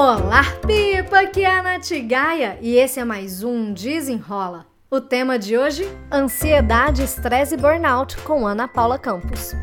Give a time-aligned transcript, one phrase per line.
[0.00, 1.22] Olá, Pipa!
[1.22, 4.64] Aqui é a Nath Gaia e esse é mais um Desenrola.
[4.88, 9.54] O tema de hoje: Ansiedade, Estresse e Burnout com Ana Paula Campos.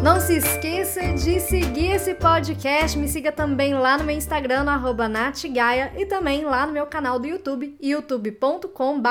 [0.00, 2.96] Não se esqueça de seguir esse podcast.
[2.96, 7.18] Me siga também lá no meu Instagram, no natgaia, e também lá no meu canal
[7.18, 9.02] do YouTube, youtube.com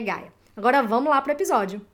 [0.00, 0.32] Gaia.
[0.56, 1.86] Agora vamos lá para o episódio.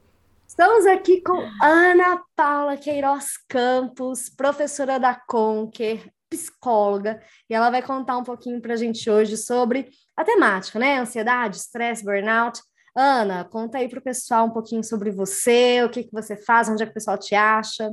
[0.46, 8.16] Estamos aqui com Ana Paula Queiroz Campos, professora da Conquer, psicóloga, e ela vai contar
[8.16, 10.98] um pouquinho para a gente hoje sobre a temática, né?
[10.98, 12.60] Ansiedade, estresse, burnout.
[12.94, 16.68] Ana, conta aí para o pessoal um pouquinho sobre você, o que, que você faz,
[16.68, 17.90] onde é que o pessoal te acha.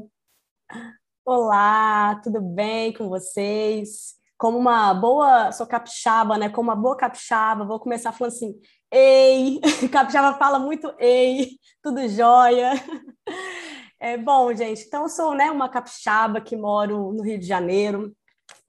[1.25, 4.15] Olá, tudo bem com vocês?
[4.37, 6.49] Como uma boa, sou capixaba, né?
[6.49, 8.53] Como uma boa capixaba, vou começar falando assim:
[8.91, 9.59] ei,
[9.91, 12.71] capixaba fala muito ei, tudo jóia.
[14.03, 14.83] É bom, gente.
[14.85, 18.13] Então, eu sou né, uma capixaba que moro no Rio de Janeiro,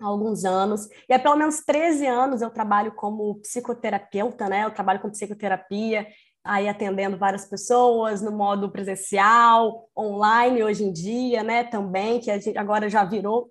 [0.00, 4.64] há alguns anos, e há pelo menos 13 anos eu trabalho como psicoterapeuta, né?
[4.64, 6.06] Eu trabalho com psicoterapia,
[6.44, 11.64] aí atendendo várias pessoas no modo presencial, online hoje em dia, né?
[11.64, 13.50] Também, que a gente agora já virou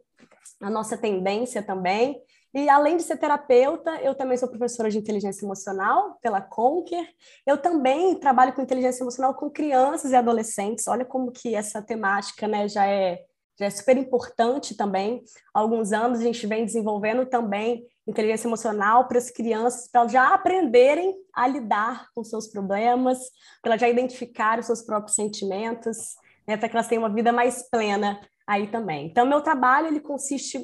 [0.62, 2.22] a nossa tendência também.
[2.54, 7.08] E além de ser terapeuta, eu também sou professora de inteligência emocional pela Conquer.
[7.48, 10.88] Eu também trabalho com inteligência emocional com crianças e adolescentes.
[10.88, 13.24] Olha como que essa temática, né, já é
[13.60, 15.24] é super importante também.
[15.54, 20.12] Há alguns anos a gente vem desenvolvendo também inteligência emocional para as crianças, para elas
[20.12, 23.20] já aprenderem a lidar com seus problemas,
[23.62, 25.98] para elas já identificarem os seus próprios sentimentos,
[26.48, 29.08] né, para que elas tenham uma vida mais plena aí também.
[29.08, 30.60] Então, meu trabalho ele consiste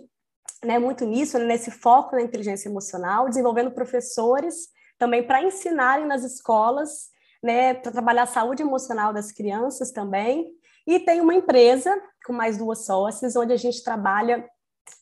[0.63, 4.67] né, muito nisso, nesse foco na inteligência emocional, desenvolvendo professores
[4.97, 7.09] também para ensinarem nas escolas,
[7.41, 10.45] né, para trabalhar a saúde emocional das crianças também,
[10.89, 11.95] e tem uma empresa
[12.25, 14.49] com mais duas sócias, onde a gente trabalha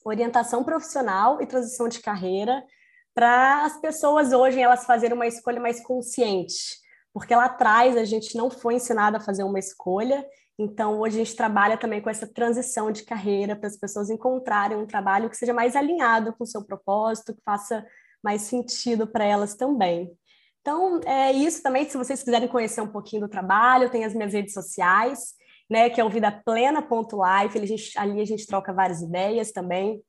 [0.04, 2.62] orientação profissional e transição de carreira
[3.16, 6.78] para as pessoas hoje elas fazerem uma escolha mais consciente,
[7.14, 10.28] porque lá atrás a gente não foi ensinado a fazer uma escolha,
[10.60, 14.78] então hoje a gente trabalha também com essa transição de carreira para as pessoas encontrarem
[14.78, 17.86] um trabalho que seja mais alinhado com o seu propósito, que faça
[18.22, 20.12] mais sentido para elas também.
[20.60, 21.90] Então, é isso também.
[21.90, 25.38] Se vocês quiserem conhecer um pouquinho do trabalho, tem as minhas redes sociais
[25.70, 30.02] né, que é o vidaplena.life, ali, ali a gente troca várias ideias também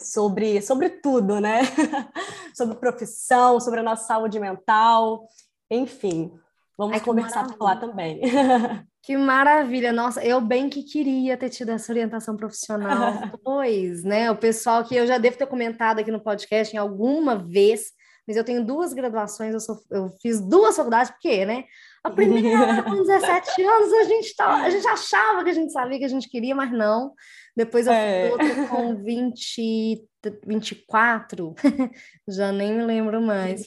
[0.00, 1.60] sobre, sobre tudo, né?
[2.54, 5.28] sobre profissão, sobre a nossa saúde mental,
[5.70, 6.32] enfim.
[6.76, 8.20] Vamos Ai, conversar por lá também.
[9.06, 9.92] Que maravilha!
[9.92, 13.12] Nossa, eu bem que queria ter tido essa orientação profissional.
[13.44, 14.30] pois, né?
[14.30, 17.92] O pessoal que eu já devo ter comentado aqui no podcast em alguma vez,
[18.26, 21.64] mas eu tenho duas graduações, eu, sou, eu fiz duas faculdades, porque, né?
[22.04, 25.98] A primeira, com 17 anos, a gente, tava, a gente achava que a gente sabia
[25.98, 27.14] que a gente queria, mas não.
[27.56, 28.24] Depois eu é.
[28.24, 30.04] fiz outra com 20,
[30.46, 31.54] 24,
[32.28, 33.66] já nem me lembro mais.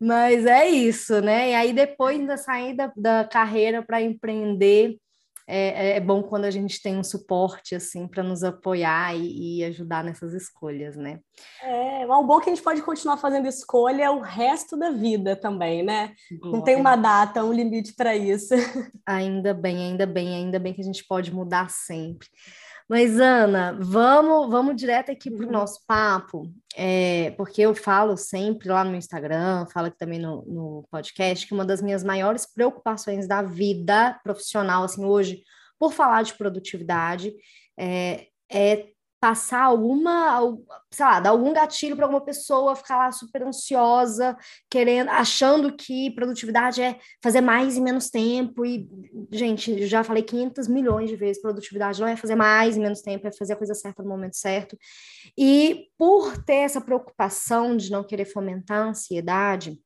[0.00, 1.50] Mas é isso, né?
[1.50, 4.96] E aí, depois da saída da carreira para empreender,
[5.52, 9.58] é, é, é, bom quando a gente tem um suporte assim para nos apoiar e,
[9.58, 11.18] e, ajudar nessas escolhas, né?
[11.60, 15.34] É, o bom é que a gente pode continuar fazendo escolha o resto da vida
[15.34, 16.14] também, né?
[16.40, 18.54] Boa, Não tem uma data, um limite para isso.
[19.04, 22.28] Ainda bem, ainda bem, ainda bem que a gente pode mudar sempre.
[22.90, 25.52] Mas, Ana, vamos, vamos direto aqui para o uhum.
[25.52, 30.84] nosso papo, é, porque eu falo sempre lá no Instagram, falo aqui também no, no
[30.90, 35.40] podcast, que uma das minhas maiores preocupações da vida profissional, assim, hoje,
[35.78, 37.32] por falar de produtividade,
[37.78, 38.88] é, é
[39.20, 40.40] passar alguma,
[40.90, 44.34] sei lá, dar algum gatilho para alguma pessoa ficar lá super ansiosa,
[44.70, 48.64] querendo, achando que produtividade é fazer mais em menos tempo.
[48.64, 48.88] E,
[49.30, 53.26] gente, já falei 500 milhões de vezes: produtividade não é fazer mais em menos tempo,
[53.26, 54.76] é fazer a coisa certa no momento certo.
[55.36, 59.78] E por ter essa preocupação de não querer fomentar a ansiedade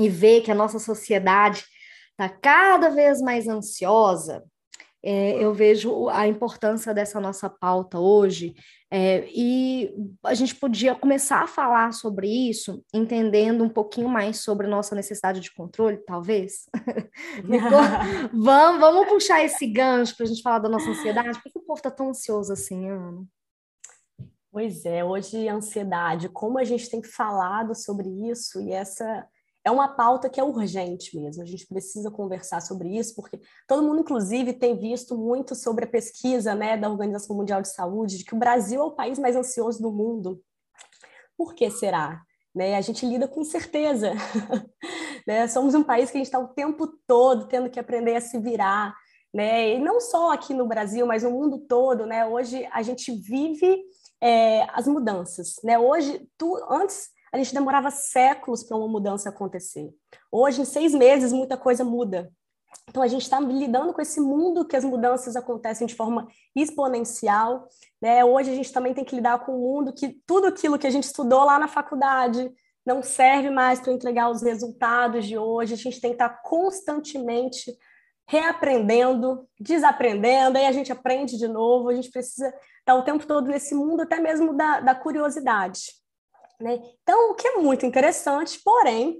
[0.00, 1.64] e ver que a nossa sociedade
[2.10, 4.44] está cada vez mais ansiosa,
[5.04, 8.54] é, eu vejo a importância dessa nossa pauta hoje
[8.90, 9.92] é, e
[10.24, 15.40] a gente podia começar a falar sobre isso, entendendo um pouquinho mais sobre nossa necessidade
[15.40, 16.64] de controle, talvez.
[18.32, 21.42] vamos, vamos puxar esse gancho para a gente falar da nossa ansiedade.
[21.42, 23.24] Por que o povo está tão ansioso assim, Ana?
[24.50, 29.26] Pois é, hoje a ansiedade, como a gente tem falado sobre isso e essa
[29.64, 31.42] é uma pauta que é urgente mesmo.
[31.42, 35.88] A gente precisa conversar sobre isso, porque todo mundo, inclusive, tem visto muito sobre a
[35.88, 39.34] pesquisa né, da Organização Mundial de Saúde, de que o Brasil é o país mais
[39.34, 40.40] ansioso do mundo.
[41.36, 42.22] Por que será?
[42.54, 42.76] Né?
[42.76, 44.12] A gente lida com incerteza.
[45.26, 45.48] né?
[45.48, 48.38] Somos um país que a gente está o tempo todo tendo que aprender a se
[48.38, 48.94] virar.
[49.32, 49.76] né?
[49.76, 52.26] E não só aqui no Brasil, mas no mundo todo, né?
[52.26, 53.82] Hoje a gente vive
[54.20, 55.78] é, as mudanças, né?
[55.78, 59.92] Hoje, tu, antes a gente demorava séculos para uma mudança acontecer.
[60.30, 62.30] Hoje, em seis meses, muita coisa muda.
[62.88, 67.66] Então, a gente está lidando com esse mundo que as mudanças acontecem de forma exponencial.
[68.00, 68.24] Né?
[68.24, 70.90] Hoje, a gente também tem que lidar com um mundo que tudo aquilo que a
[70.90, 72.48] gente estudou lá na faculdade
[72.86, 75.74] não serve mais para entregar os resultados de hoje.
[75.74, 77.76] A gente tem que estar tá constantemente
[78.28, 81.88] reaprendendo, desaprendendo, aí a gente aprende de novo.
[81.88, 86.03] A gente precisa estar o tempo todo nesse mundo, até mesmo da, da curiosidade.
[86.60, 86.80] Né?
[87.02, 89.18] Então, o que é muito interessante, porém,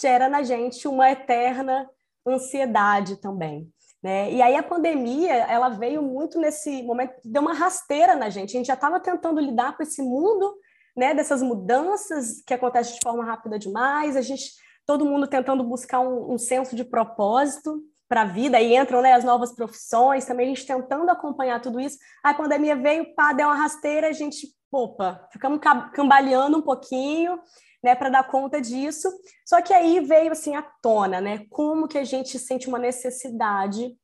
[0.00, 1.88] gera na gente uma eterna
[2.26, 3.70] ansiedade também.
[4.02, 4.32] Né?
[4.32, 8.56] E aí a pandemia, ela veio muito nesse momento, deu uma rasteira na gente.
[8.56, 10.56] A gente já estava tentando lidar com esse mundo,
[10.96, 14.50] né, dessas mudanças que acontecem de forma rápida demais, a gente,
[14.84, 19.14] todo mundo tentando buscar um, um senso de propósito para a vida, aí entram né,
[19.14, 21.96] as novas profissões, também a gente tentando acompanhar tudo isso.
[22.22, 25.60] A pandemia veio, pá, deu uma rasteira, a gente opa, ficamos
[25.92, 27.38] cambaleando um pouquinho,
[27.82, 29.08] né, para dar conta disso.
[29.44, 33.94] Só que aí veio assim à tona, né, como que a gente sente uma necessidade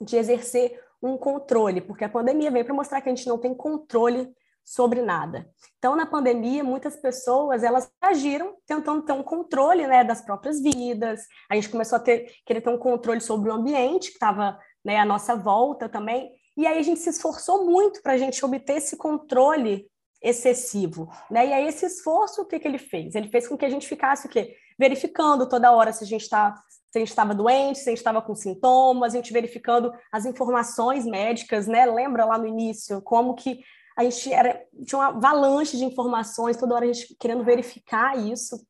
[0.00, 3.54] de exercer um controle, porque a pandemia veio para mostrar que a gente não tem
[3.54, 4.32] controle
[4.64, 5.50] sobre nada.
[5.78, 11.26] Então, na pandemia, muitas pessoas elas agiram tentando ter um controle né, das próprias vidas.
[11.50, 14.98] A gente começou a ter, querer ter um controle sobre o ambiente que estava né,
[14.98, 16.30] à nossa volta também.
[16.56, 19.90] E aí a gente se esforçou muito para a gente obter esse controle
[20.22, 21.46] excessivo, né?
[21.46, 23.14] E aí esse esforço, o que, que ele fez?
[23.14, 24.56] Ele fez com que a gente ficasse o quê?
[24.78, 26.54] Verificando toda hora se a gente está
[26.90, 30.26] se a gente estava doente, se a gente estava com sintomas, a gente verificando as
[30.26, 31.86] informações médicas, né?
[31.86, 33.60] Lembra lá no início como que
[33.96, 38.62] a gente era tinha uma avalanche de informações, toda hora a gente querendo verificar isso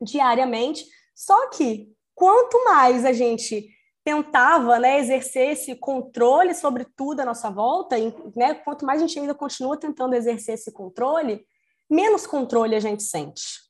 [0.00, 0.86] diariamente.
[1.14, 3.68] Só que quanto mais a gente
[4.08, 9.06] tentava né, exercer esse controle sobre tudo à nossa volta, e, né, quanto mais a
[9.06, 11.44] gente ainda continua tentando exercer esse controle,
[11.90, 13.68] menos controle a gente sente.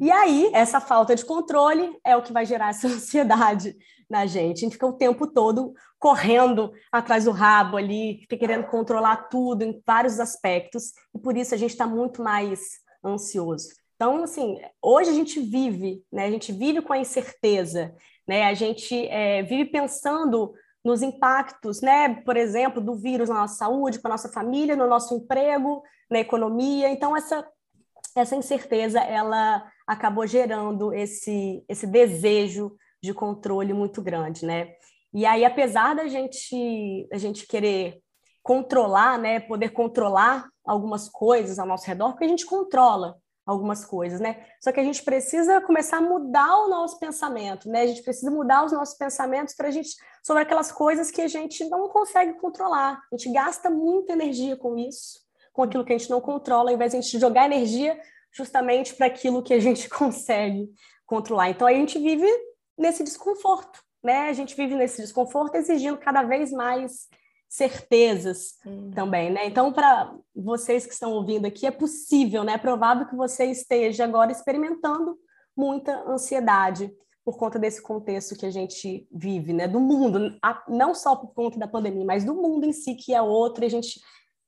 [0.00, 3.76] E aí, essa falta de controle é o que vai gerar essa ansiedade
[4.08, 4.58] na gente.
[4.58, 9.80] A gente fica o tempo todo correndo atrás do rabo ali, querendo controlar tudo em
[9.86, 12.60] vários aspectos, e por isso a gente está muito mais
[13.04, 13.68] ansioso.
[13.94, 16.24] Então, assim, hoje a gente vive, né?
[16.24, 17.94] A gente vive com a incerteza,
[18.30, 18.44] né?
[18.44, 20.54] A gente é, vive pensando
[20.84, 22.22] nos impactos, né?
[22.24, 26.20] Por exemplo, do vírus na nossa saúde, com a nossa família, no nosso emprego, na
[26.20, 26.88] economia.
[26.88, 27.44] Então, essa,
[28.16, 34.74] essa incerteza, ela acabou gerando esse, esse desejo de controle muito grande, né?
[35.12, 38.00] E aí, apesar da gente, a gente querer
[38.44, 39.40] controlar, né?
[39.40, 43.16] Poder controlar algumas coisas ao nosso redor, porque a gente controla,
[43.46, 44.44] algumas coisas, né?
[44.60, 47.82] Só que a gente precisa começar a mudar o nosso pensamento, né?
[47.82, 49.90] A gente precisa mudar os nossos pensamentos para a gente
[50.22, 53.02] sobre aquelas coisas que a gente não consegue controlar.
[53.12, 55.20] A gente gasta muita energia com isso,
[55.52, 58.00] com aquilo que a gente não controla, ao invés de a gente jogar energia
[58.32, 60.70] justamente para aquilo que a gente consegue
[61.06, 61.50] controlar.
[61.50, 62.28] Então a gente vive
[62.78, 64.28] nesse desconforto, né?
[64.28, 67.08] A gente vive nesse desconforto exigindo cada vez mais
[67.50, 68.92] certezas hum.
[68.92, 69.44] também, né?
[69.44, 72.52] Então, para vocês que estão ouvindo aqui, é possível, né?
[72.52, 75.18] É provável que você esteja agora experimentando
[75.56, 76.92] muita ansiedade
[77.24, 79.66] por conta desse contexto que a gente vive, né?
[79.66, 80.38] Do mundo,
[80.68, 83.66] não só por conta da pandemia, mas do mundo em si, que é outro, e
[83.66, 84.00] a gente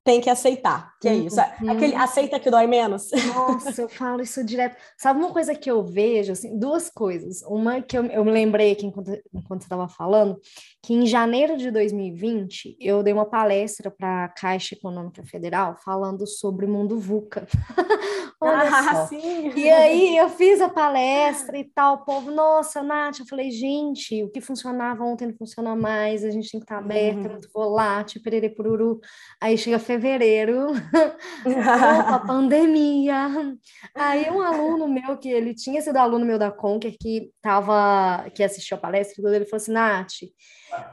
[0.05, 1.37] tem que aceitar, que é isso.
[1.61, 1.71] Uhum.
[1.71, 3.11] Aquele aceita que dói menos.
[3.35, 4.77] Nossa, eu falo isso direto.
[4.97, 7.43] Sabe uma coisa que eu vejo, assim, duas coisas.
[7.43, 10.41] Uma que eu, eu me lembrei aqui enquanto, enquanto você estava falando,
[10.83, 16.27] que em janeiro de 2020 eu dei uma palestra para a Caixa Econômica Federal falando
[16.27, 17.47] sobre o mundo VUCA.
[18.43, 19.53] ah, sim.
[19.55, 24.25] E aí eu fiz a palestra e tal, o povo, nossa, Nath, eu falei, gente,
[24.25, 27.31] o que funcionava ontem não funciona mais, a gente tem que estar aberta, uhum.
[27.31, 29.01] muito volátil, perere pururu.
[29.41, 30.69] Aí chega fevereiro,
[31.45, 33.57] opa, pandemia.
[33.95, 38.43] Aí um aluno meu, que ele tinha sido aluno meu da Conquer, que tava, que
[38.43, 40.13] assistiu a palestra, ele falou assim, Nath,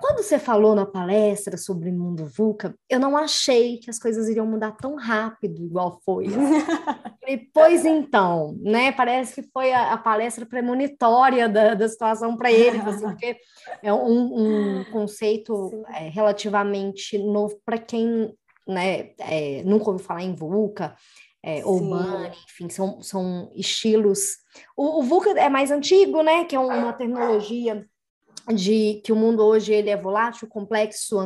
[0.02, 4.46] quando você falou na palestra sobre mundo VUCA, eu não achei que as coisas iriam
[4.46, 6.26] mudar tão rápido, igual foi.
[7.26, 8.92] e, pois então, né?
[8.92, 13.38] Parece que foi a, a palestra premonitória da, da situação para ele, assim, porque
[13.82, 18.34] é um, um conceito é, relativamente novo para quem
[18.70, 20.96] né, é, nunca ouviu falar em VUCA,
[21.42, 24.38] é, ou Money, enfim, são, são estilos.
[24.76, 26.44] O, o VUCA é mais antigo, né?
[26.44, 27.86] Que é uma tecnologia
[28.54, 31.18] de que o mundo hoje ele é volátil, complexo,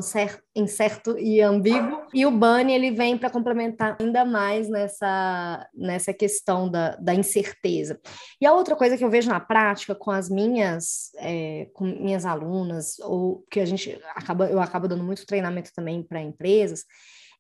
[0.56, 2.02] incerto e ambíguo.
[2.14, 8.00] E o Bunny ele vem para complementar ainda mais nessa, nessa questão da, da incerteza.
[8.42, 12.26] E a outra coisa que eu vejo na prática com as minhas é, com minhas
[12.26, 16.86] alunas ou que a gente acaba eu acabo dando muito treinamento também para empresas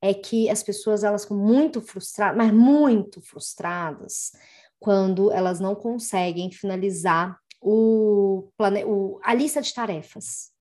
[0.03, 4.33] é que as pessoas elas ficam muito frustradas, mas muito frustradas
[4.77, 8.83] quando elas não conseguem finalizar o, plane...
[8.83, 10.51] o, a lista de tarefas.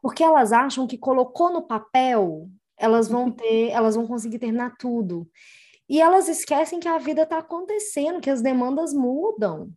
[0.00, 5.28] Porque elas acham que colocou no papel, elas vão ter, elas vão conseguir terminar tudo.
[5.86, 9.70] E elas esquecem que a vida está acontecendo, que as demandas mudam.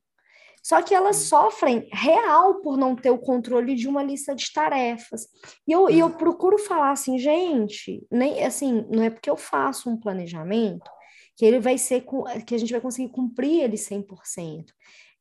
[0.64, 5.28] Só que elas sofrem real por não ter o controle de uma lista de tarefas.
[5.68, 9.90] E eu, e eu procuro falar assim, gente, nem assim, não é porque eu faço
[9.90, 10.90] um planejamento
[11.36, 12.06] que ele vai ser
[12.46, 14.66] que a gente vai conseguir cumprir ele 100%.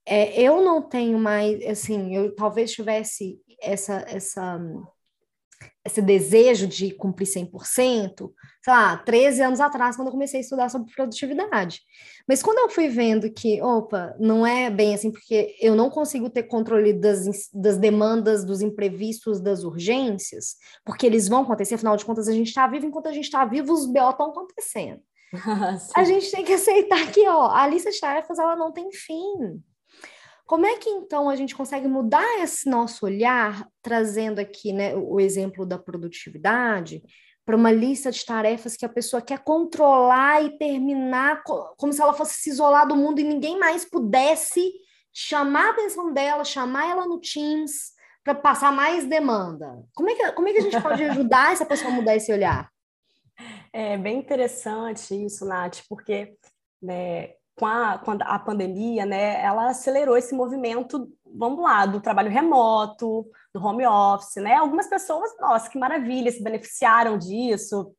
[0.07, 4.61] É, eu não tenho mais, assim, eu talvez tivesse essa, essa,
[5.85, 8.31] esse desejo de cumprir 100%,
[8.63, 11.81] sei lá, 13 anos atrás, quando eu comecei a estudar sobre produtividade.
[12.29, 16.31] Mas quando eu fui vendo que, opa, não é bem assim, porque eu não consigo
[16.31, 22.05] ter controle das, das demandas, dos imprevistos, das urgências, porque eles vão acontecer, afinal de
[22.05, 25.01] contas, a gente está vivo, enquanto a gente está vivo, os BO estão acontecendo.
[25.97, 29.63] a gente tem que aceitar que, ó, a lista de tarefas, ela não tem fim.
[30.53, 35.19] Como é que então a gente consegue mudar esse nosso olhar, trazendo aqui né, o
[35.19, 37.03] exemplo da produtividade,
[37.43, 42.13] para uma lista de tarefas que a pessoa quer controlar e terminar como se ela
[42.13, 44.75] fosse se isolar do mundo e ninguém mais pudesse
[45.11, 47.93] chamar a atenção dela, chamar ela no Teams
[48.23, 49.83] para passar mais demanda.
[49.95, 52.31] Como é, que, como é que a gente pode ajudar essa pessoa a mudar esse
[52.31, 52.71] olhar?
[53.73, 56.37] É bem interessante isso, Nath, porque
[56.83, 62.31] né, com a, com a pandemia, né, ela acelerou esse movimento, vamos lá, do trabalho
[62.31, 64.55] remoto, do home office, né?
[64.55, 67.95] Algumas pessoas, nossa, que maravilha, se beneficiaram disso,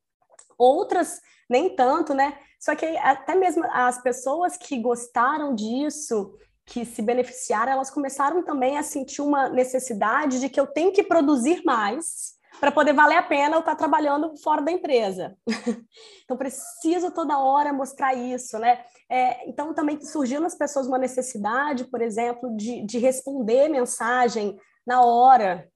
[0.58, 2.36] outras nem tanto, né?
[2.58, 6.34] Só que até mesmo as pessoas que gostaram disso,
[6.66, 11.02] que se beneficiaram, elas começaram também a sentir uma necessidade de que eu tenho que
[11.02, 15.36] produzir mais para poder valer a pena eu estar trabalhando fora da empresa.
[16.24, 18.84] então, preciso toda hora mostrar isso, né?
[19.08, 25.02] É, então, também surgiu nas pessoas uma necessidade, por exemplo, de, de responder mensagem na
[25.02, 25.68] hora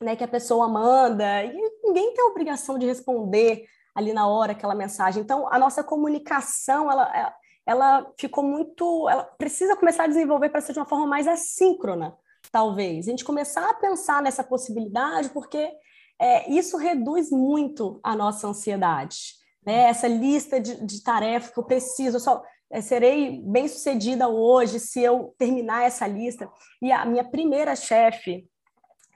[0.00, 4.52] né, que a pessoa manda, e ninguém tem a obrigação de responder ali na hora
[4.52, 5.22] aquela mensagem.
[5.22, 7.32] Então, a nossa comunicação, ela, é,
[7.66, 9.08] ela ficou muito.
[9.08, 12.16] Ela precisa começar a desenvolver para ser de uma forma mais assíncrona,
[12.52, 13.08] talvez.
[13.08, 15.72] A gente começar a pensar nessa possibilidade, porque
[16.20, 19.34] é, isso reduz muito a nossa ansiedade.
[19.64, 19.82] Né?
[19.84, 24.80] Essa lista de, de tarefas que eu preciso, eu só é, serei bem sucedida hoje
[24.80, 26.50] se eu terminar essa lista.
[26.82, 28.48] E a minha primeira chefe,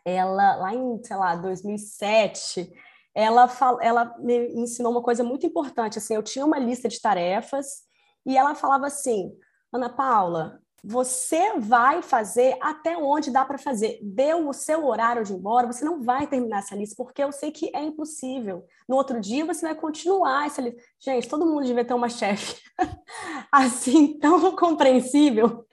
[0.05, 2.73] ela lá em, sei lá, 2007,
[3.15, 5.99] ela, fal, ela me ensinou uma coisa muito importante.
[5.99, 7.83] Assim, eu tinha uma lista de tarefas
[8.25, 9.33] e ela falava assim:
[9.73, 14.01] Ana Paula, você vai fazer até onde dá para fazer.
[14.03, 17.31] Deu o seu horário de ir embora, você não vai terminar essa lista, porque eu
[17.31, 18.67] sei que é impossível.
[18.89, 20.83] No outro dia, você vai continuar essa lista.
[20.99, 22.61] Gente, todo mundo devia ter uma chefe
[23.53, 25.65] assim, tão compreensível.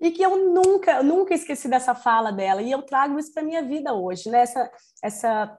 [0.00, 2.62] E que eu nunca, nunca esqueci dessa fala dela.
[2.62, 4.42] E eu trago isso para minha vida hoje, né?
[4.42, 4.70] Essa,
[5.02, 5.58] essa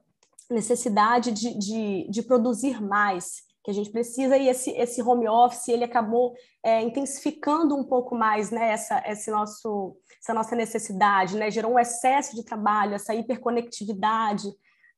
[0.49, 5.67] necessidade de, de, de produzir mais que a gente precisa, e esse, esse home office
[5.67, 11.51] ele acabou é, intensificando um pouco mais né, essa, esse nosso, essa nossa necessidade, né,
[11.51, 14.47] gerou um excesso de trabalho, essa hiperconectividade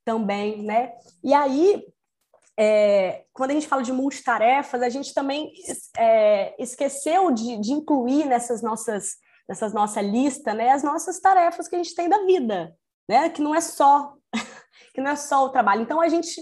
[0.06, 0.94] também, né?
[1.24, 1.84] E aí,
[2.58, 5.52] é, quando a gente fala de multitarefas, a gente também
[5.98, 9.16] é, esqueceu de, de, incluir nessas nossas,
[9.48, 12.76] nessas nossa lista, né, as nossas tarefas que a gente tem da vida,
[13.08, 13.30] né?
[13.30, 14.14] Que não é só
[14.94, 15.82] que não é só o trabalho.
[15.82, 16.42] Então a gente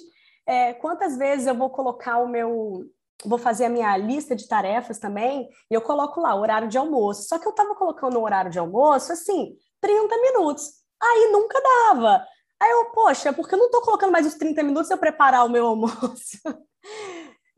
[0.50, 2.84] é, quantas vezes eu vou colocar o meu.
[3.24, 7.28] Vou fazer a minha lista de tarefas também, e eu coloco lá, horário de almoço.
[7.28, 10.72] Só que eu estava colocando o horário de almoço, assim, 30 minutos.
[11.02, 12.26] Aí nunca dava.
[12.60, 15.50] Aí eu, poxa, porque eu não estou colocando mais os 30 minutos eu preparar o
[15.50, 16.40] meu almoço?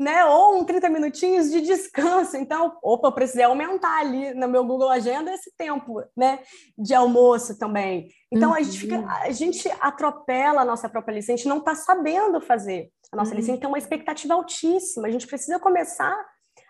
[0.02, 0.26] Né?
[0.26, 2.36] Ou um 30 minutinhos de descanso.
[2.36, 6.40] Então, opa, eu precisei aumentar ali no meu Google Agenda esse tempo, né?
[6.76, 8.10] De almoço também.
[8.32, 8.56] Então, uhum.
[8.56, 9.08] a, gente fica, uhum.
[9.08, 13.32] a gente atropela a nossa própria lista, a gente não está sabendo fazer a nossa
[13.32, 13.38] uhum.
[13.38, 13.52] lista.
[13.52, 15.08] Então, uma expectativa altíssima.
[15.08, 16.18] A gente precisa começar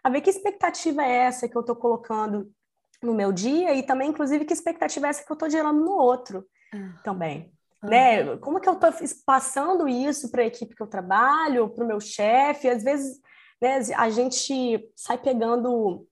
[0.04, 2.52] a ver que expectativa é essa que eu estou colocando
[3.02, 5.94] no meu dia e também, inclusive, que expectativa é essa que eu estou gerando no
[5.94, 6.94] outro uhum.
[7.02, 7.54] também.
[7.84, 8.38] Né?
[8.38, 8.92] Como que eu estou
[9.26, 12.70] passando isso para a equipe que eu trabalho, para o meu chefe?
[12.70, 13.20] Às vezes
[13.62, 16.06] né, a gente sai pegando,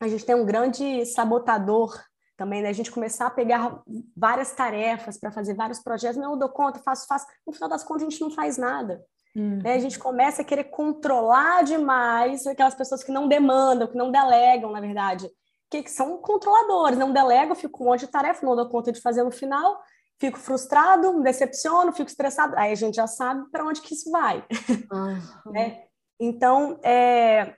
[0.00, 1.98] a gente tem um grande sabotador
[2.40, 2.70] também, né?
[2.70, 3.82] A gente começar a pegar
[4.16, 6.16] várias tarefas para fazer vários projetos.
[6.16, 7.26] Não, eu dou conta, faço, faço.
[7.46, 9.04] No final das contas, a gente não faz nada.
[9.36, 9.60] Uhum.
[9.62, 9.74] Né?
[9.74, 14.72] A gente começa a querer controlar demais aquelas pessoas que não demandam, que não delegam,
[14.72, 15.30] na verdade.
[15.70, 19.00] Que, que são controladores, não delegam, fico um monte de tarefa, não dou conta de
[19.00, 19.78] fazer no final,
[20.20, 22.54] fico frustrado, me decepciono, fico estressado.
[22.58, 24.44] Aí a gente já sabe para onde que isso vai.
[24.92, 25.52] Uhum.
[25.52, 25.84] né?
[26.20, 27.54] Então, é,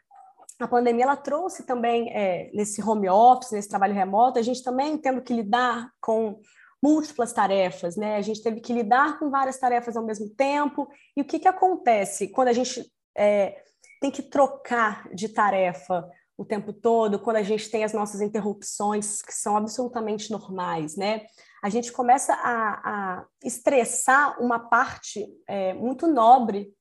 [0.60, 4.96] a pandemia ela trouxe também é, nesse home office, nesse trabalho remoto, a gente também
[4.96, 6.40] tendo que lidar com
[6.82, 8.16] múltiplas tarefas, né?
[8.16, 10.88] A gente teve que lidar com várias tarefas ao mesmo tempo.
[11.16, 12.84] E o que, que acontece quando a gente
[13.16, 13.56] é,
[14.00, 16.08] tem que trocar de tarefa
[16.42, 21.26] o tempo todo, quando a gente tem as nossas interrupções, que são absolutamente normais, né?
[21.62, 26.72] A gente começa a, a estressar uma parte é, muito nobre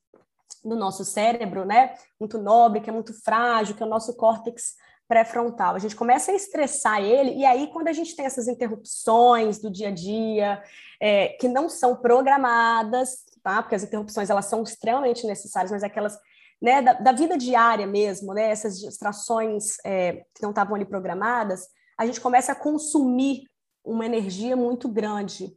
[0.63, 1.93] do nosso cérebro, né?
[2.19, 4.75] Muito nobre, que é muito frágil, que é o nosso córtex
[5.07, 5.75] pré-frontal.
[5.75, 9.69] A gente começa a estressar ele, e aí, quando a gente tem essas interrupções do
[9.69, 10.63] dia a dia,
[10.99, 13.61] é, que não são programadas, tá?
[13.61, 16.17] Porque as interrupções elas são extremamente necessárias, mas aquelas
[16.61, 18.51] né, da, da, vida diária mesmo, né?
[18.51, 23.43] Essas distrações é, que não estavam ali programadas, a gente começa a consumir
[23.83, 25.55] uma energia muito grande.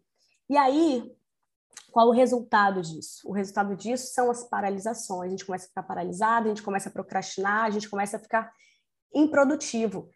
[0.49, 1.12] E aí,
[1.92, 3.20] qual o resultado disso?
[3.26, 5.28] O resultado disso são as paralisações.
[5.28, 8.20] A gente começa a ficar paralisado, a gente começa a procrastinar, a gente começa a
[8.20, 8.50] ficar
[9.14, 10.11] improdutivo.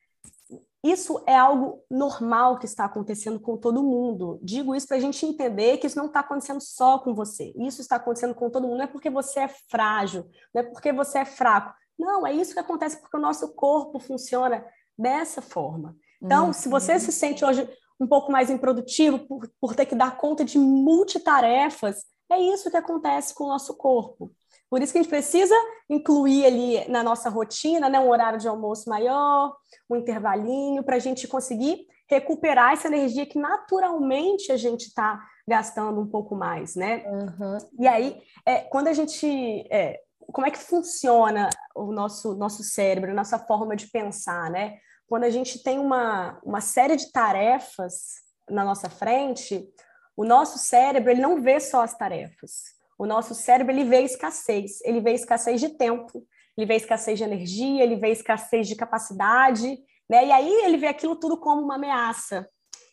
[0.82, 4.38] Isso é algo normal que está acontecendo com todo mundo.
[4.42, 7.52] Digo isso para a gente entender que isso não está acontecendo só com você.
[7.56, 8.76] Isso está acontecendo com todo mundo.
[8.76, 11.75] Não é porque você é frágil, não é porque você é fraco.
[11.99, 14.64] Não, é isso que acontece porque o nosso corpo funciona
[14.97, 15.97] dessa forma.
[16.23, 16.52] Então, uhum.
[16.52, 17.68] se você se sente hoje
[18.00, 22.76] um pouco mais improdutivo por, por ter que dar conta de multitarefas, é isso que
[22.76, 24.32] acontece com o nosso corpo.
[24.70, 25.54] Por isso que a gente precisa
[25.88, 29.56] incluir ali na nossa rotina né, um horário de almoço maior,
[29.88, 36.00] um intervalinho, para a gente conseguir recuperar essa energia que naturalmente a gente está gastando
[36.00, 37.04] um pouco mais, né?
[37.06, 37.58] Uhum.
[37.78, 39.66] E aí, é, quando a gente.
[39.70, 44.76] É, como é que funciona o nosso, nosso cérebro, a nossa forma de pensar, né?
[45.08, 48.16] Quando a gente tem uma, uma série de tarefas
[48.50, 49.66] na nossa frente,
[50.14, 54.81] o nosso cérebro ele não vê só as tarefas o nosso cérebro ele vê escassez,
[54.83, 56.26] ele vê escassez de tempo,
[56.57, 59.78] ele vê escassez de energia, ele vê escassez de capacidade,
[60.11, 60.26] né?
[60.26, 62.49] E aí ele vê aquilo tudo como uma ameaça,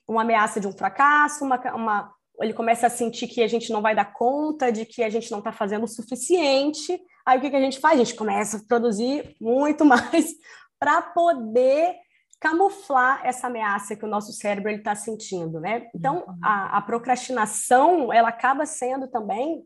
[0.08, 3.82] uma ameaça de um fracasso, uma, uma ele começa a sentir que a gente não
[3.82, 7.00] vai dar conta, de que a gente não está fazendo o suficiente.
[7.26, 7.96] Aí o que, que a gente faz?
[7.96, 10.34] A gente começa a produzir muito mais
[10.80, 11.96] para poder
[12.40, 15.88] camuflar essa ameaça que o nosso cérebro está sentindo, né?
[15.96, 16.40] Então, uhum.
[16.44, 19.66] a, a procrastinação, ela acaba sendo também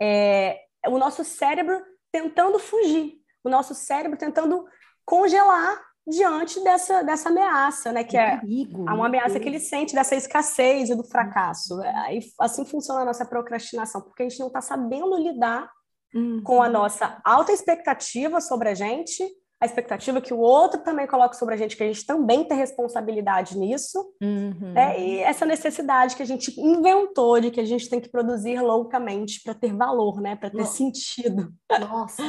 [0.00, 4.64] é, o nosso cérebro tentando fugir, o nosso cérebro tentando
[5.04, 8.02] congelar diante dessa, dessa ameaça, né?
[8.02, 11.80] Que, é perigo, uma ameaça que ele sente dessa escassez e do fracasso.
[11.82, 15.70] É, e assim funciona a nossa procrastinação, porque a gente não está sabendo lidar
[16.14, 16.42] uhum.
[16.42, 19.24] com a nossa alta expectativa sobre a gente
[19.60, 22.56] a expectativa que o outro também coloque sobre a gente, que a gente também tem
[22.56, 24.72] responsabilidade nisso, uhum.
[24.72, 24.98] né?
[24.98, 29.42] e essa necessidade que a gente inventou de que a gente tem que produzir loucamente
[29.42, 30.34] para ter valor, né?
[30.34, 30.78] para ter Nossa.
[30.78, 31.52] sentido.
[31.78, 32.22] Nossa,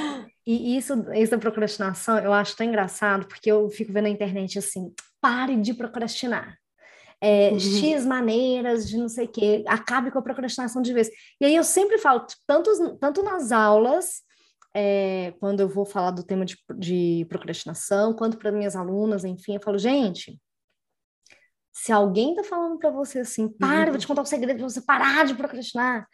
[0.45, 4.59] e isso, isso da procrastinação eu acho tão engraçado, porque eu fico vendo na internet
[4.59, 6.57] assim, pare de procrastinar.
[7.23, 7.59] É, uhum.
[7.59, 11.07] X maneiras de não sei o quê, acabe com a procrastinação de vez.
[11.39, 14.23] E aí eu sempre falo, tanto, tanto nas aulas,
[14.73, 19.55] é, quando eu vou falar do tema de, de procrastinação, quanto para minhas alunas, enfim,
[19.55, 20.39] eu falo, gente,
[21.73, 23.91] se alguém tá falando para você assim, para, uhum.
[23.91, 26.07] vou te contar um segredo para você parar de procrastinar,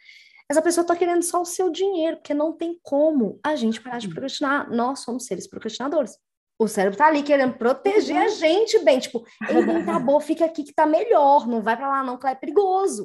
[0.50, 3.98] essa pessoa tá querendo só o seu dinheiro, porque não tem como a gente parar
[3.98, 4.12] de uhum.
[4.14, 4.70] procrastinar.
[4.70, 6.16] Nós somos seres procrastinadores
[6.58, 8.22] o cérebro tá ali querendo proteger uhum.
[8.22, 11.88] a gente bem, tipo, ei, tá bom, fica aqui que tá melhor, não vai para
[11.88, 13.04] lá não, que lá é perigoso.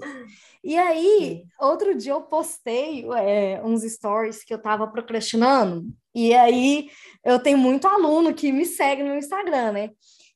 [0.64, 5.86] E aí, outro dia eu postei é, uns stories que eu tava procrastinando,
[6.16, 6.90] e aí
[7.24, 9.90] eu tenho muito aluno que me segue no Instagram, né?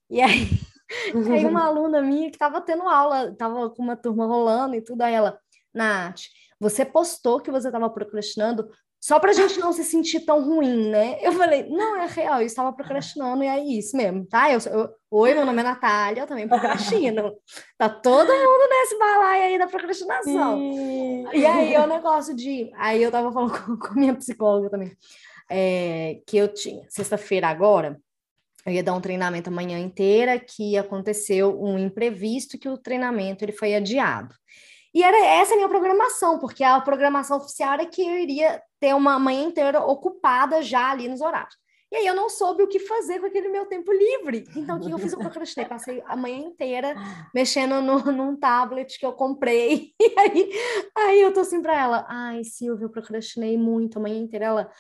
[0.10, 0.47] E aí,
[1.34, 5.01] aí uma aluna minha que tava tendo aula, tava com uma turma rolando e tudo,
[5.01, 5.39] aí ela,
[5.73, 6.21] Nath,
[6.60, 10.89] você postou que você estava procrastinando só para a gente não se sentir tão ruim,
[10.89, 11.17] né?
[11.21, 14.51] Eu falei, não, é real, eu estava procrastinando e é isso mesmo, tá?
[14.51, 17.33] Eu, eu, Oi, meu nome é Natália, eu também procrastino.
[17.77, 20.60] tá todo mundo nesse balaio aí da procrastinação.
[21.33, 22.69] E aí é o negócio de.
[22.75, 24.91] Aí eu tava falando com, com minha psicóloga também,
[25.49, 27.97] é, que eu tinha, sexta-feira agora,
[28.65, 33.45] eu ia dar um treinamento a manhã inteira, que aconteceu um imprevisto que o treinamento
[33.45, 34.36] ele foi adiado.
[34.97, 38.95] E era essa a minha programação, porque a programação oficial era que eu iria ter
[38.95, 41.55] uma manhã inteira ocupada já ali nos horários.
[41.89, 44.45] E aí eu não soube o que fazer com aquele meu tempo livre.
[44.56, 45.13] Então, o que eu fiz?
[45.13, 45.67] Eu procrastinei.
[45.69, 46.93] Passei a manhã inteira
[47.34, 49.93] mexendo no, num tablet que eu comprei.
[50.08, 50.52] E aí,
[50.95, 54.45] aí eu tô assim pra ela, ai, Silvia, eu procrastinei muito a manhã inteira.
[54.45, 54.71] Ela,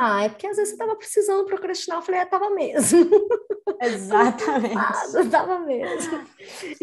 [0.00, 1.98] ah, é porque às vezes você tava precisando procrastinar.
[1.98, 3.10] Eu falei, é, tava mesmo.
[3.82, 4.76] Exatamente.
[4.76, 6.24] Ah, tava mesmo.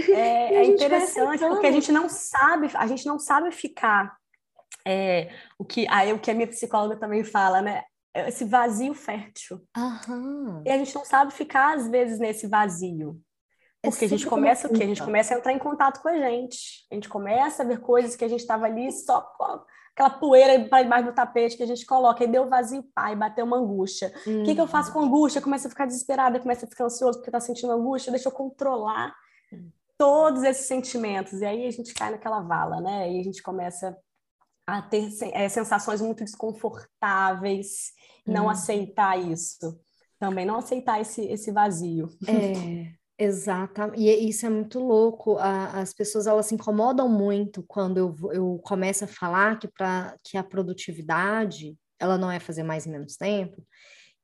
[0.09, 4.19] É, é interessante, porque a gente não sabe, a gente não sabe ficar
[4.85, 7.83] é, o que aí o que a minha psicóloga também fala, né?
[8.13, 9.61] Esse vazio fértil.
[9.75, 10.63] Aham.
[10.65, 13.21] E a gente não sabe ficar, às vezes, nesse vazio.
[13.81, 14.83] É Porque a gente começa o quê?
[14.83, 16.85] A gente começa a entrar em contato com a gente.
[16.91, 19.61] A gente começa a ver coisas que a gente estava ali só com
[19.93, 22.23] aquela poeira para debaixo do tapete que a gente coloca.
[22.23, 24.11] E deu vazio, pai, bateu uma angústia.
[24.25, 25.41] O que, que eu faço com angústia?
[25.41, 28.11] Começa a ficar desesperada, começa a ficar ansioso porque está sentindo angústia.
[28.11, 29.15] Deixa eu controlar
[29.97, 31.41] todos esses sentimentos.
[31.41, 33.11] E aí a gente cai naquela vala, né?
[33.11, 33.97] E a gente começa
[34.73, 37.91] a ter é, sensações muito desconfortáveis,
[38.25, 38.49] não Hum.
[38.49, 39.79] aceitar isso.
[40.19, 42.09] Também não aceitar esse, esse vazio.
[42.27, 44.01] É, exatamente.
[44.01, 45.37] E isso é muito louco.
[45.37, 50.15] A- as pessoas elas se incomodam muito quando eu, eu começo a falar que, pra,
[50.23, 53.65] que a produtividade ela não é fazer mais em menos tempo.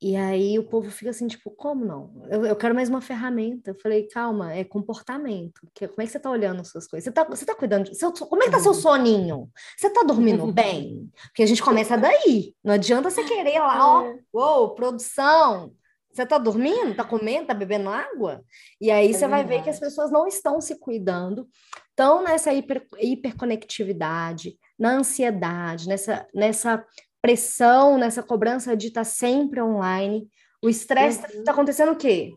[0.05, 2.13] E aí o povo fica assim, tipo, como não?
[2.29, 3.71] Eu, eu quero mais uma ferramenta.
[3.71, 5.67] Eu falei, calma, é comportamento.
[5.73, 7.05] Que, como é que você tá olhando as suas coisas?
[7.05, 9.49] Você tá, você tá cuidando de, seu, como é que tá seu soninho?
[9.75, 11.11] Você tá dormindo bem?
[11.23, 12.53] Porque a gente começa daí.
[12.63, 15.73] Não adianta você querer lá, ó, uou, produção.
[16.13, 16.93] Você tá dormindo?
[16.93, 17.47] Tá comendo?
[17.47, 18.43] Tá bebendo água?
[18.79, 21.49] E aí É você vai ver que as pessoas não estão se cuidando,
[21.89, 26.85] estão nessa hiper, hiperconectividade, na ansiedade, nessa, nessa
[27.25, 30.29] pressão, nessa cobrança de estar sempre online.
[30.61, 31.49] O estresse está Uhum.
[31.49, 32.31] acontecendo o quê?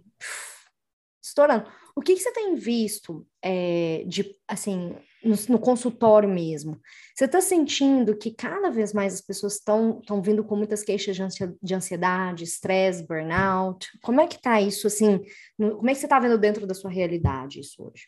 [1.23, 1.71] Estourando.
[1.95, 6.81] O que, que você tem visto é, de assim no, no consultório mesmo?
[7.15, 11.17] Você está sentindo que cada vez mais as pessoas estão vindo com muitas queixas
[11.63, 13.87] de ansiedade, estresse, burnout?
[14.03, 15.21] Como é que tá isso assim?
[15.59, 18.07] no- como é que você está vendo dentro da sua realidade isso hoje?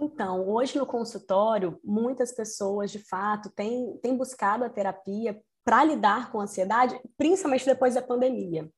[0.00, 6.30] Então, hoje no consultório, muitas pessoas, de fato, têm, têm buscado a terapia para lidar
[6.30, 8.68] com a ansiedade, principalmente depois da pandemia.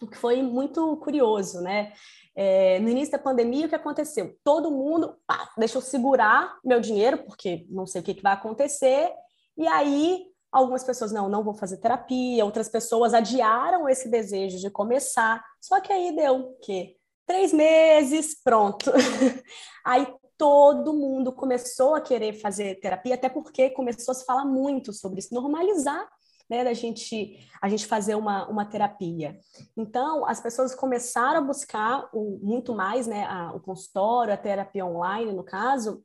[0.00, 1.92] O que foi muito curioso, né?
[2.34, 4.36] É, no início da pandemia, o que aconteceu?
[4.42, 8.32] Todo mundo, pá, deixa eu segurar meu dinheiro, porque não sei o que, que vai
[8.32, 9.12] acontecer.
[9.56, 14.70] E aí, algumas pessoas, não, não vou fazer terapia, outras pessoas adiaram esse desejo de
[14.70, 15.44] começar.
[15.60, 16.96] Só que aí deu o quê?
[17.26, 18.90] Três meses, pronto.
[19.84, 20.06] aí
[20.38, 25.20] todo mundo começou a querer fazer terapia, até porque começou a se falar muito sobre
[25.20, 26.08] isso, normalizar
[26.52, 29.40] né, da gente, a gente fazer uma, uma terapia.
[29.74, 34.84] Então, as pessoas começaram a buscar o, muito mais né, a, o consultório, a terapia
[34.84, 36.04] online, no caso,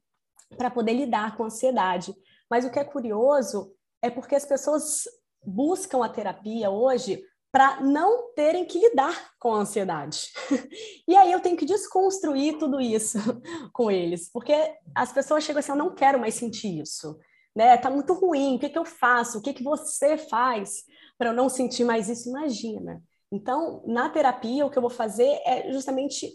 [0.58, 2.16] para poder lidar com a ansiedade.
[2.50, 5.04] Mas o que é curioso é porque as pessoas
[5.46, 10.30] buscam a terapia hoje para não terem que lidar com a ansiedade.
[11.06, 13.18] e aí eu tenho que desconstruir tudo isso
[13.74, 14.54] com eles, porque
[14.96, 17.20] as pessoas chegam assim, eu não quero mais sentir isso
[17.58, 17.76] né?
[17.76, 18.56] Tá muito ruim.
[18.56, 19.40] O que, que eu faço?
[19.40, 20.84] O que, que você faz
[21.18, 22.30] para eu não sentir mais isso?
[22.30, 23.02] Imagina.
[23.32, 26.32] Então, na terapia, o que eu vou fazer é justamente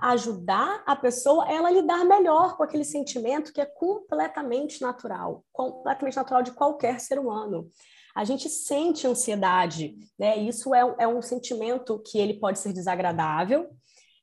[0.00, 6.16] ajudar a pessoa a ela lidar melhor com aquele sentimento que é completamente natural, completamente
[6.16, 7.70] natural de qualquer ser humano.
[8.12, 10.36] A gente sente ansiedade, né?
[10.38, 13.70] Isso é, é um sentimento que ele pode ser desagradável.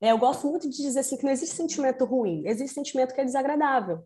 [0.01, 3.21] É, eu gosto muito de dizer assim que não existe sentimento ruim, existe sentimento que
[3.21, 4.03] é desagradável.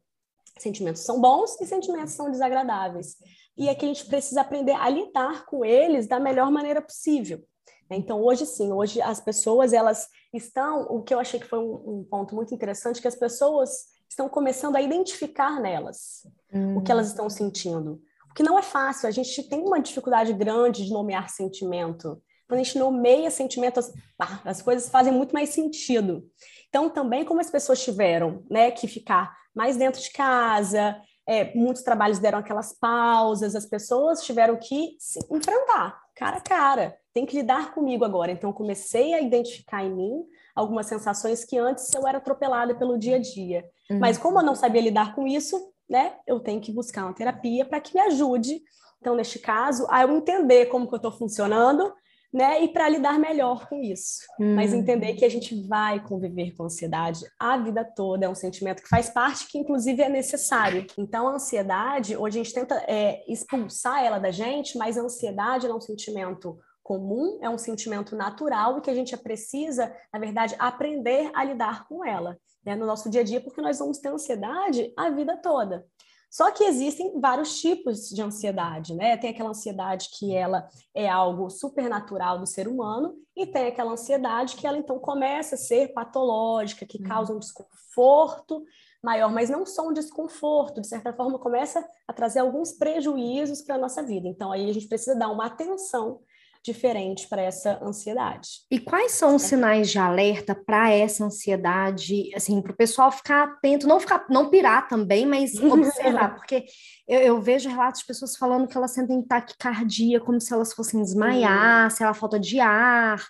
[0.58, 3.18] Sentimentos são bons e sentimentos são desagradáveis.
[3.58, 7.44] E é que a gente precisa aprender a lidar com eles da melhor maneira possível.
[7.90, 12.00] Então, hoje sim, hoje as pessoas, elas estão, o que eu achei que foi um,
[12.00, 13.70] um ponto muito interessante, que as pessoas
[14.10, 16.78] estão começando a identificar nelas hum.
[16.78, 18.02] o que elas estão sentindo.
[18.30, 22.22] O que não é fácil, a gente tem uma dificuldade grande de nomear sentimento.
[22.48, 26.28] Quando a gente nomeia sentimentos, as, as coisas fazem muito mais sentido.
[26.70, 31.82] Então, também como as pessoas tiveram né, que ficar mais dentro de casa, é, muitos
[31.82, 36.98] trabalhos deram aquelas pausas, as pessoas tiveram que se enfrentar, cara a cara.
[37.14, 38.32] Tem que lidar comigo agora.
[38.32, 43.16] Então, comecei a identificar em mim algumas sensações que antes eu era atropelada pelo dia
[43.16, 43.66] a dia.
[43.90, 44.00] Uhum.
[44.00, 47.66] Mas como eu não sabia lidar com isso, né, eu tenho que buscar uma terapia
[47.66, 48.62] para que me ajude.
[49.00, 51.94] Então, neste caso, a eu entender como que eu estou funcionando
[52.36, 52.62] né?
[52.62, 54.20] E para lidar melhor com isso.
[54.38, 54.56] Hum.
[54.56, 58.84] Mas entender que a gente vai conviver com ansiedade a vida toda, é um sentimento
[58.84, 60.86] que faz parte, que inclusive é necessário.
[60.98, 65.66] Então, a ansiedade, hoje a gente tenta é, expulsar ela da gente, mas a ansiedade
[65.66, 70.58] é um sentimento comum, é um sentimento natural e que a gente precisa, na verdade,
[70.60, 74.10] aprender a lidar com ela né, no nosso dia a dia, porque nós vamos ter
[74.10, 75.86] ansiedade a vida toda.
[76.30, 79.16] Só que existem vários tipos de ansiedade, né?
[79.18, 84.56] Tem aquela ansiedade que ela é algo supernatural do ser humano e tem aquela ansiedade
[84.56, 88.64] que ela então começa a ser patológica, que causa um desconforto
[89.04, 93.76] maior, mas não só um desconforto, de certa forma começa a trazer alguns prejuízos para
[93.76, 94.28] a nossa vida.
[94.28, 96.22] Então aí a gente precisa dar uma atenção
[96.66, 98.50] diferente para essa ansiedade.
[98.72, 103.44] E quais são os sinais de alerta para essa ansiedade, assim, para o pessoal ficar
[103.44, 106.66] atento, não ficar, não pirar também, mas observar, porque
[107.08, 111.02] eu, eu, vejo relatos de pessoas falando que elas sentem taquicardia, como se elas fossem
[111.02, 113.24] desmaiar, se ela falta de ar,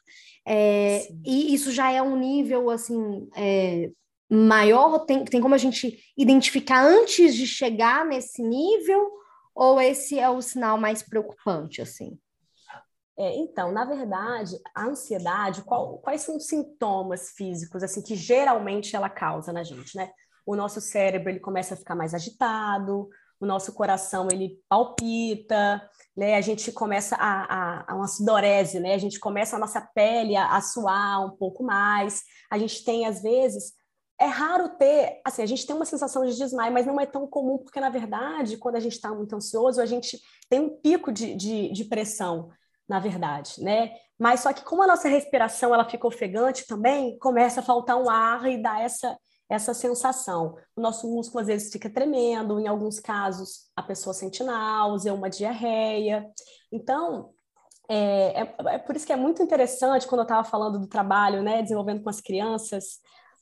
[0.47, 3.89] é, e isso já é um nível, assim, é,
[4.29, 9.11] maior, tem, tem como a gente identificar antes de chegar nesse nível,
[9.53, 12.17] ou esse é o sinal mais preocupante, assim?
[13.17, 18.95] É, então, na verdade, a ansiedade, qual, quais são os sintomas físicos assim que geralmente
[18.95, 20.11] ela causa na gente, né?
[20.45, 23.07] O nosso cérebro ele começa a ficar mais agitado,
[23.39, 25.81] o nosso coração ele palpita,
[26.15, 26.35] né?
[26.35, 28.93] A gente começa a, a, a uma sudorese, né?
[28.93, 32.21] A gente começa a nossa pele a, a suar um pouco mais.
[32.51, 33.73] A gente tem às vezes
[34.19, 37.27] é raro ter, assim, a gente tem uma sensação de desmaio, mas não é tão
[37.27, 40.17] comum, porque, na verdade, quando a gente está muito ansioso, a gente
[40.49, 42.49] tem um pico de, de, de pressão
[42.87, 43.91] na verdade, né?
[44.17, 48.09] Mas só que como a nossa respiração ela fica ofegante também, começa a faltar um
[48.09, 49.17] ar e dá essa
[49.47, 50.57] essa sensação.
[50.75, 55.29] O nosso músculo às vezes fica tremendo, em alguns casos a pessoa sente náusea, uma
[55.29, 56.25] diarreia.
[56.71, 57.29] Então,
[57.87, 61.43] é, é, é por isso que é muito interessante quando eu estava falando do trabalho,
[61.43, 62.99] né, desenvolvendo com as crianças,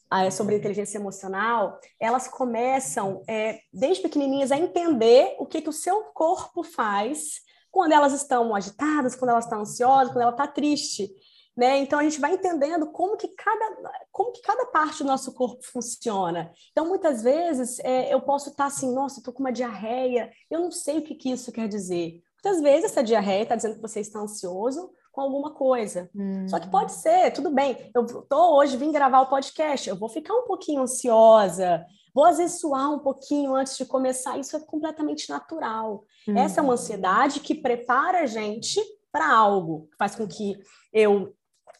[0.09, 5.73] ah, sobre inteligência emocional, elas começam, é, desde pequenininhas, a entender o que, que o
[5.73, 7.41] seu corpo faz
[7.73, 11.11] quando elas estão agitadas, quando elas estão ansiosas, quando ela está triste.
[11.57, 11.79] Né?
[11.79, 15.63] Então a gente vai entendendo como que cada como que cada parte do nosso corpo
[15.63, 16.51] funciona.
[16.71, 20.59] Então muitas vezes é, eu posso estar tá assim, nossa, estou com uma diarreia, eu
[20.59, 22.21] não sei o que, que isso quer dizer.
[22.43, 26.09] Muitas vezes essa diarreia está dizendo que você está ansioso com alguma coisa.
[26.15, 26.47] Hum.
[26.47, 27.89] Só que pode ser, tudo bem.
[27.95, 31.83] Eu tô hoje vim gravar o podcast, eu vou ficar um pouquinho ansiosa,
[32.13, 36.05] vou às vezes suar um pouquinho antes de começar, isso é completamente natural.
[36.27, 36.37] Uhum.
[36.37, 38.79] Essa é uma ansiedade que prepara a gente
[39.11, 40.57] para algo, faz com que
[40.91, 41.33] eu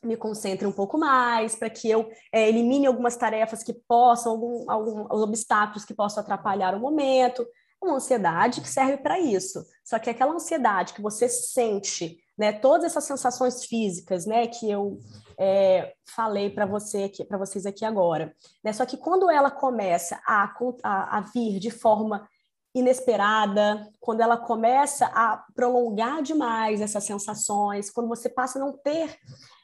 [0.04, 4.70] me concentre um pouco mais, para que eu é, elimine algumas tarefas que possam, algum,
[4.70, 7.46] alguns obstáculos que possam atrapalhar o momento.
[7.82, 9.64] Uma ansiedade que serve para isso.
[9.84, 15.00] Só que aquela ansiedade que você sente né, todas essas sensações físicas, né, que eu
[15.40, 20.54] é, falei para você para vocês aqui agora, né, só que quando ela começa a,
[20.84, 22.28] a, a, vir de forma
[22.76, 29.16] inesperada, quando ela começa a prolongar demais essas sensações, quando você passa a não ter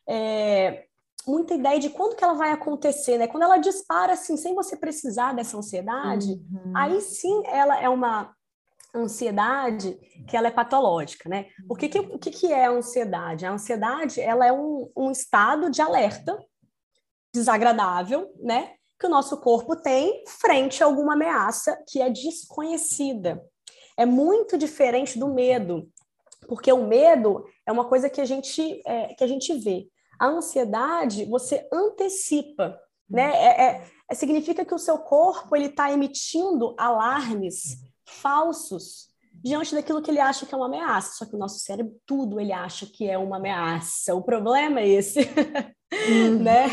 [0.07, 0.85] é,
[1.27, 4.77] muita ideia de quando que ela vai acontecer, né, quando ela dispara assim sem você
[4.77, 6.73] precisar dessa ansiedade, uhum.
[6.75, 8.33] aí sim ela é uma
[8.95, 11.47] ansiedade que ela é patológica, né?
[11.69, 13.45] O que, que, o que, que é a ansiedade?
[13.45, 16.37] A ansiedade ela é um, um estado de alerta
[17.33, 18.73] desagradável, né?
[18.99, 23.41] Que o nosso corpo tem frente a alguma ameaça que é desconhecida.
[23.95, 25.89] É muito diferente do medo,
[26.47, 29.87] porque o medo é uma coisa que a gente, é, que a gente vê.
[30.19, 32.77] A ansiedade, você antecipa,
[33.09, 33.31] né?
[33.35, 39.09] É, é, significa que o seu corpo ele está emitindo alarmes falsos
[39.43, 41.13] diante daquilo que ele acha que é uma ameaça.
[41.17, 44.15] Só que o nosso cérebro, tudo ele acha que é uma ameaça.
[44.15, 45.19] O problema é esse.
[45.91, 46.43] Uhum.
[46.43, 46.67] né?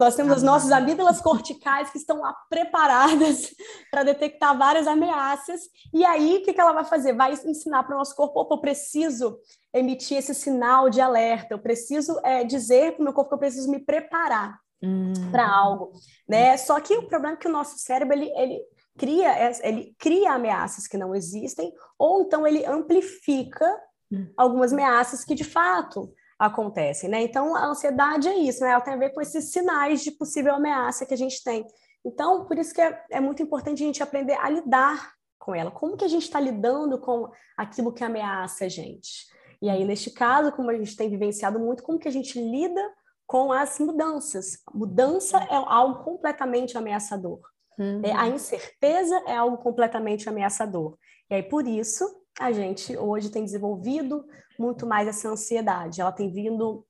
[0.00, 3.54] Nós temos as nossas amígdalas corticais que estão lá preparadas
[3.92, 5.60] para detectar várias ameaças.
[5.92, 7.14] E aí, o que, que ela vai fazer?
[7.14, 9.38] Vai ensinar para o nosso corpo: opa, eu preciso
[9.74, 13.40] emitir esse sinal de alerta, eu preciso é, dizer para o meu corpo que eu
[13.40, 14.58] preciso me preparar.
[14.82, 15.30] Uhum.
[15.30, 15.92] Para algo,
[16.26, 16.56] né?
[16.56, 18.60] Só que o problema é que o nosso cérebro ele, ele
[18.98, 23.66] cria, ele cria ameaças que não existem, ou então ele amplifica
[24.10, 24.32] hum.
[24.36, 27.22] algumas ameaças que de fato acontecem, né?
[27.22, 28.70] Então a ansiedade é isso, né?
[28.70, 31.64] Ela tem a ver com esses sinais de possível ameaça que a gente tem.
[32.04, 35.70] Então, por isso que é, é muito importante a gente aprender a lidar com ela.
[35.70, 39.26] Como que a gente está lidando com aquilo que ameaça a gente?
[39.60, 42.82] E aí, neste caso, como a gente tem vivenciado muito, como que a gente lida
[43.26, 44.58] com as mudanças?
[44.74, 47.40] mudança é algo completamente ameaçador.
[47.78, 48.02] Uhum.
[48.04, 50.96] É, a incerteza é algo completamente ameaçador.
[51.30, 52.04] E aí, por isso,
[52.38, 54.24] a gente hoje tem desenvolvido
[54.58, 56.00] muito mais essa ansiedade.
[56.00, 56.84] Ela tem vindo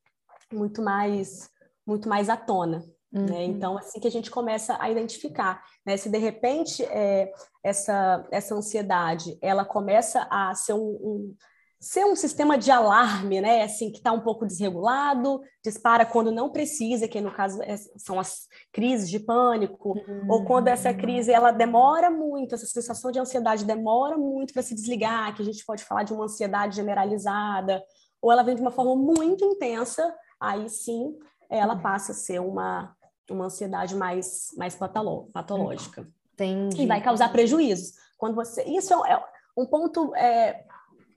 [0.52, 1.50] muito mais,
[1.86, 2.78] muito mais à tona.
[3.12, 3.20] Né?
[3.20, 3.26] Uhum.
[3.26, 3.44] Né?
[3.44, 5.96] Então, assim que a gente começa a identificar, né?
[5.96, 7.30] Se de repente é,
[7.62, 11.36] essa, essa ansiedade ela começa a ser um, um
[11.82, 13.64] ser um sistema de alarme, né?
[13.64, 18.20] Assim, que está um pouco desregulado, dispara quando não precisa, que no caso é, são
[18.20, 20.26] as crises de pânico, uhum.
[20.28, 24.76] ou quando essa crise ela demora muito, essa sensação de ansiedade demora muito para se
[24.76, 27.82] desligar, que a gente pode falar de uma ansiedade generalizada,
[28.20, 31.18] ou ela vem de uma forma muito intensa, aí sim
[31.50, 32.96] ela passa a ser uma,
[33.28, 36.06] uma ansiedade mais, mais patológica.
[36.34, 36.82] Entendi.
[36.82, 37.94] E vai causar prejuízos.
[38.16, 38.62] Quando você.
[38.62, 39.24] Isso é, é
[39.56, 40.64] um ponto é,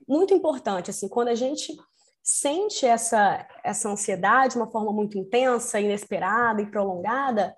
[0.08, 1.76] muito importante, assim, quando a gente
[2.22, 7.54] sente essa, essa ansiedade de uma forma muito intensa, inesperada e prolongada,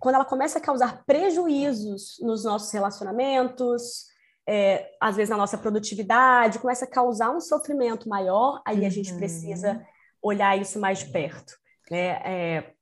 [0.00, 4.06] quando ela começa a causar prejuízos nos nossos relacionamentos,
[4.46, 8.86] é, às vezes na nossa produtividade, começa a causar um sofrimento maior, aí uhum.
[8.86, 9.82] a gente precisa uhum.
[10.22, 11.54] olhar isso mais de perto.
[11.90, 12.08] Né?
[12.24, 12.74] É,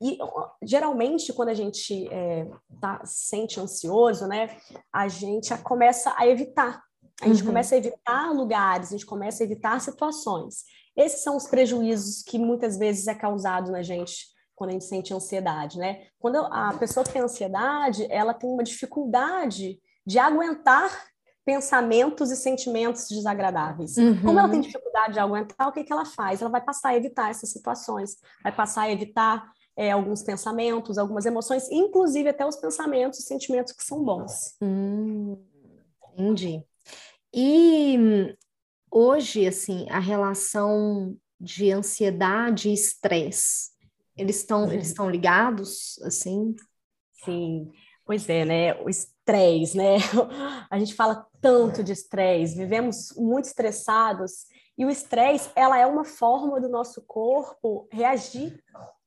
[0.00, 0.16] e
[0.62, 2.48] geralmente, quando a gente é,
[2.80, 4.56] tá, se sente ansioso, né,
[4.92, 6.80] a gente começa a evitar
[7.20, 7.48] a gente uhum.
[7.48, 10.64] começa a evitar lugares, a gente começa a evitar situações.
[10.96, 15.14] Esses são os prejuízos que muitas vezes é causado na gente quando a gente sente
[15.14, 16.06] ansiedade, né?
[16.18, 20.90] Quando a pessoa que tem ansiedade, ela tem uma dificuldade de aguentar
[21.44, 23.96] pensamentos e sentimentos desagradáveis.
[23.96, 24.20] Uhum.
[24.20, 26.42] Como ela tem dificuldade de aguentar, o que, que ela faz?
[26.42, 31.24] Ela vai passar a evitar essas situações, vai passar a evitar é, alguns pensamentos, algumas
[31.24, 34.56] emoções, inclusive até os pensamentos e sentimentos que são bons.
[34.60, 35.40] Hum,
[36.12, 36.64] entendi.
[37.32, 38.34] E
[38.90, 43.70] hoje, assim, a relação de ansiedade e estresse,
[44.16, 44.72] eles estão uhum.
[44.72, 46.54] eles estão ligados, assim?
[47.24, 47.70] Sim,
[48.04, 48.74] pois é, né?
[48.82, 49.96] O estresse, né?
[50.70, 56.04] A gente fala tanto de estresse, vivemos muito estressados, e o estresse, ela é uma
[56.04, 58.62] forma do nosso corpo reagir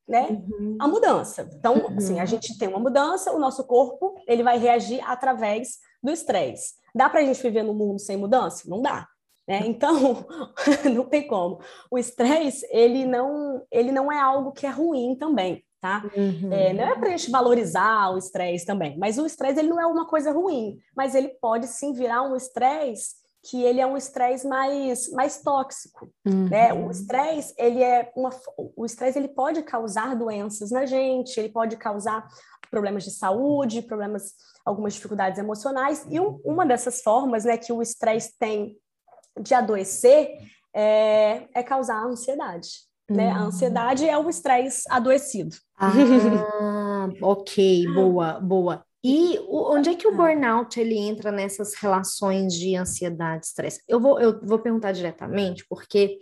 [0.07, 0.77] né, uhum.
[0.77, 1.49] a mudança.
[1.53, 1.97] Então, uhum.
[1.97, 6.73] assim, a gente tem uma mudança, o nosso corpo, ele vai reagir através do estresse.
[6.93, 8.69] Dá para a gente viver no mundo sem mudança?
[8.69, 9.07] Não dá.
[9.47, 9.63] Né?
[9.65, 10.25] Então,
[10.93, 11.59] não tem como.
[11.89, 16.03] O estresse, ele não, ele não é algo que é ruim também, tá?
[16.15, 16.53] Uhum.
[16.53, 19.79] É, não é para a gente valorizar o estresse também, mas o estresse, ele não
[19.79, 23.97] é uma coisa ruim, mas ele pode sim virar um estresse que ele é um
[23.97, 26.47] estresse mais, mais tóxico, uhum.
[26.47, 26.71] né?
[26.73, 28.29] O estresse, ele é uma
[28.75, 32.27] o estresse ele pode causar doenças na gente, ele pode causar
[32.71, 34.33] problemas de saúde, problemas
[34.65, 38.77] algumas dificuldades emocionais, e um, uma dessas formas né, que o estresse tem
[39.39, 40.29] de adoecer
[40.73, 42.69] é, é causar ansiedade.
[43.09, 43.29] Né?
[43.29, 45.55] A ansiedade é o estresse adoecido.
[45.77, 45.91] Ah,
[47.21, 48.85] ok, boa, boa.
[49.03, 53.81] E onde é que o burnout ele entra nessas relações de ansiedade, estresse?
[53.87, 56.19] Eu vou, eu vou perguntar diretamente, porque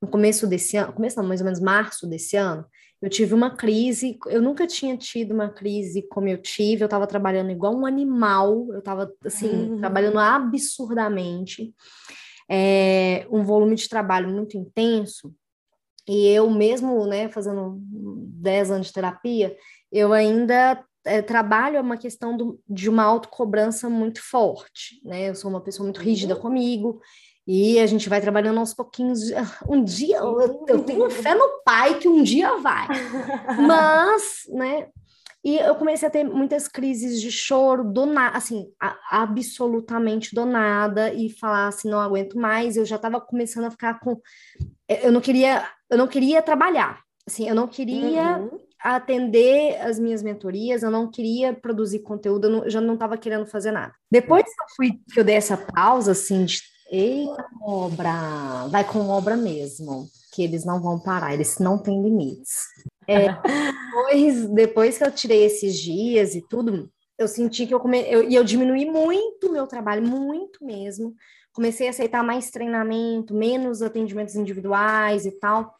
[0.00, 2.64] no começo desse ano, começo não, mais ou menos março desse ano,
[3.02, 7.04] eu tive uma crise, eu nunca tinha tido uma crise como eu tive, eu estava
[7.04, 9.78] trabalhando igual um animal, eu estava, assim, uhum.
[9.78, 11.74] trabalhando absurdamente,
[12.48, 15.34] é, um volume de trabalho muito intenso,
[16.06, 19.56] e eu mesmo, né, fazendo 10 anos de terapia,
[19.90, 25.34] eu ainda é, trabalho é uma questão do, de uma autocobrança muito forte, né, eu
[25.34, 26.40] sou uma pessoa muito rígida uhum.
[26.40, 27.00] comigo,
[27.46, 29.20] e a gente vai trabalhando aos pouquinhos.
[29.68, 32.88] Um dia, eu, eu tenho fé no pai que um dia vai.
[33.58, 34.88] Mas, né?
[35.44, 40.46] E eu comecei a ter muitas crises de choro do nada, assim, a, absolutamente do
[40.46, 42.76] nada, e falar assim, não aguento mais.
[42.76, 44.20] Eu já estava começando a ficar com.
[44.88, 47.00] Eu não queria, eu não queria trabalhar.
[47.26, 48.60] Assim, eu não queria uhum.
[48.80, 53.16] atender as minhas mentorias, eu não queria produzir conteúdo, eu, não, eu já não estava
[53.16, 53.92] querendo fazer nada.
[54.08, 56.60] Depois que eu fui, que eu dei essa pausa, assim, de
[56.94, 58.68] Eita, obra!
[58.68, 62.66] Vai com obra mesmo, que eles não vão parar, eles não têm limites.
[63.08, 68.02] É, depois, depois que eu tirei esses dias e tudo, eu senti que eu come...
[68.02, 71.14] eu, eu diminuí muito o meu trabalho, muito mesmo.
[71.54, 75.74] Comecei a aceitar mais treinamento, menos atendimentos individuais e tal.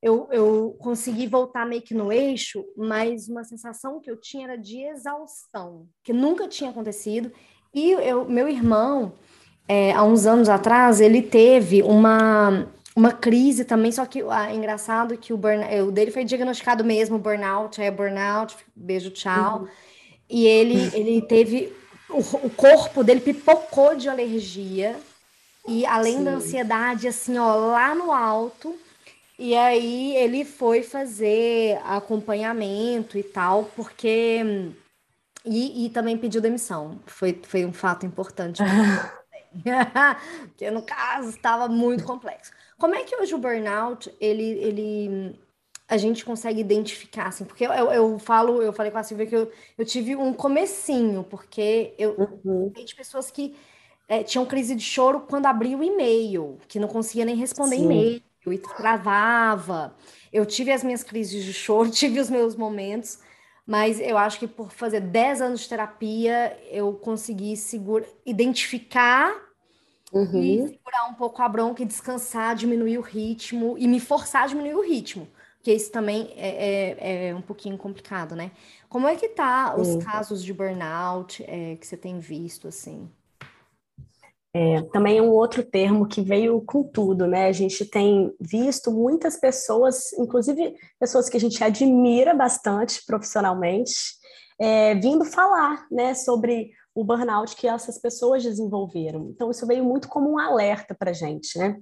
[0.00, 4.56] Eu, eu consegui voltar meio que no eixo, mas uma sensação que eu tinha era
[4.56, 7.30] de exaustão, que nunca tinha acontecido.
[7.74, 9.12] E eu, meu irmão,
[9.68, 14.54] é, há uns anos atrás, ele teve uma, uma crise também, só que ah, é
[14.54, 19.60] engraçado que o, burn, o dele foi diagnosticado mesmo, burnout, é burnout, beijo, tchau.
[19.60, 19.68] Uhum.
[20.30, 21.72] E ele, ele teve,
[22.08, 24.96] o, o, corpo dele pipocou de alergia,
[25.66, 26.24] e além Sim.
[26.24, 28.74] da ansiedade, assim, ó, lá no alto,
[29.36, 34.72] e aí ele foi fazer acompanhamento e tal, porque...
[35.48, 38.60] E, e também pediu demissão, foi, foi um fato importante.
[40.48, 42.52] porque no caso estava muito complexo.
[42.78, 45.38] Como é que hoje o burnout, ele, ele
[45.88, 49.26] a gente consegue identificar, assim, porque eu, eu, eu falo, eu falei com a Silvia
[49.26, 52.70] que eu, eu tive um comecinho, porque eu uhum.
[52.70, 53.56] de pessoas que
[54.08, 58.22] é, tinham crise de choro quando abria o e-mail, que não conseguia nem responder e-mail,
[58.46, 59.96] e travava.
[60.32, 63.18] Eu tive as minhas crises de choro, tive os meus momentos,
[63.66, 69.45] mas eu acho que por fazer 10 anos de terapia, eu consegui segura, identificar
[70.16, 70.42] uhum.
[70.42, 74.46] e segurar um pouco a bronca e descansar, diminuir o ritmo e me forçar a
[74.46, 78.50] diminuir o ritmo, porque isso também é, é, é um pouquinho complicado, né?
[78.88, 83.10] Como é que tá os casos de burnout é, que você tem visto, assim?
[84.54, 87.46] É, também é um outro termo que veio com tudo, né?
[87.46, 94.16] A gente tem visto muitas pessoas, inclusive pessoas que a gente admira bastante profissionalmente,
[94.58, 99.28] é, vindo falar, né, sobre o burnout que essas pessoas desenvolveram.
[99.28, 101.78] Então, isso veio muito como um alerta para a gente, né?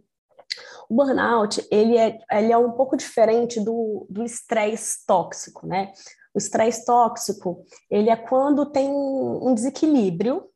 [0.91, 5.93] O burnout, ele é, ele é um pouco diferente do estresse tóxico, né?
[6.35, 10.49] O estresse tóxico, ele é quando tem um, um desequilíbrio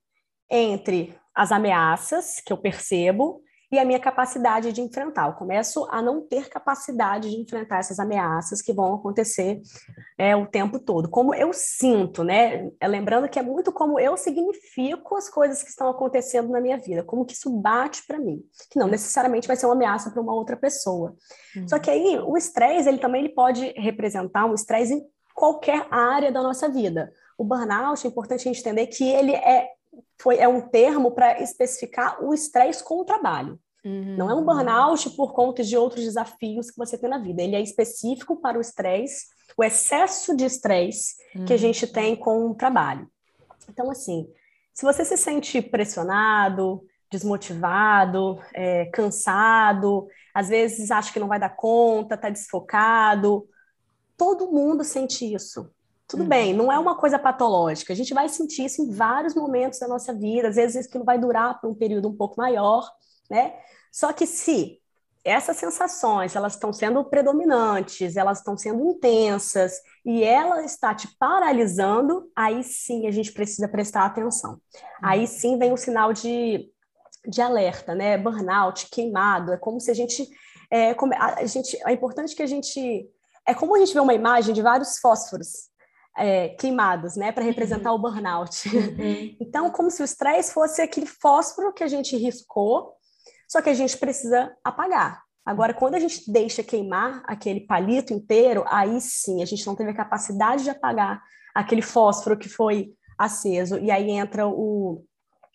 [0.51, 3.41] entre as ameaças que eu percebo
[3.71, 5.29] e a minha capacidade de enfrentar.
[5.29, 9.61] Eu começo a não ter capacidade de enfrentar essas ameaças que vão acontecer
[10.17, 11.09] é, o tempo todo.
[11.09, 12.71] Como eu sinto, né?
[12.81, 16.79] É, lembrando que é muito como eu significo as coisas que estão acontecendo na minha
[16.79, 20.23] vida, como que isso bate para mim, que não necessariamente vai ser uma ameaça para
[20.23, 21.15] uma outra pessoa.
[21.55, 21.69] Uhum.
[21.69, 25.03] Só que aí o estresse, ele também ele pode representar um estresse em
[25.35, 27.13] qualquer área da nossa vida.
[27.37, 29.69] O burnout, é importante a gente entender que ele é
[30.21, 33.59] foi, é um termo para especificar o estresse com o trabalho.
[33.85, 34.17] Uhum.
[34.17, 37.43] Não é um burnout por conta de outros desafios que você tem na vida.
[37.43, 39.27] Ele é específico para o estresse,
[39.57, 41.45] o excesso de estresse uhum.
[41.45, 41.93] que a gente uhum.
[41.93, 43.09] tem com o trabalho.
[43.69, 44.29] Então, assim,
[44.75, 51.57] se você se sente pressionado, desmotivado, é, cansado, às vezes acha que não vai dar
[51.57, 53.49] conta, está desfocado,
[54.17, 55.71] todo mundo sente isso.
[56.09, 56.29] Tudo uhum.
[56.29, 57.93] bem, não é uma coisa patológica.
[57.93, 61.19] A gente vai sentir isso em vários momentos da nossa vida, às vezes aquilo vai
[61.19, 62.91] durar por um período um pouco maior,
[63.31, 63.55] né?
[63.93, 64.81] Só que se
[65.23, 72.31] essas sensações elas estão sendo predominantes, elas estão sendo intensas e ela está te paralisando,
[72.35, 74.59] aí sim a gente precisa prestar atenção.
[75.03, 76.71] Aí sim vem o sinal de,
[77.27, 78.17] de alerta, né?
[78.17, 80.27] Burnout, queimado, é como se a gente
[80.71, 83.07] é, a gente é importante que a gente
[83.47, 85.69] é como a gente vê uma imagem de vários fósforos
[86.19, 87.99] é, queimados, né, para representar uhum.
[87.99, 88.69] o burnout.
[88.69, 89.37] Uhum.
[89.41, 92.93] Então, como se o estresse fosse aquele fósforo que a gente riscou,
[93.49, 95.23] só que a gente precisa apagar.
[95.45, 99.91] Agora, quando a gente deixa queimar aquele palito inteiro, aí sim, a gente não teve
[99.91, 101.23] a capacidade de apagar
[101.55, 105.03] aquele fósforo que foi aceso, e aí entra o,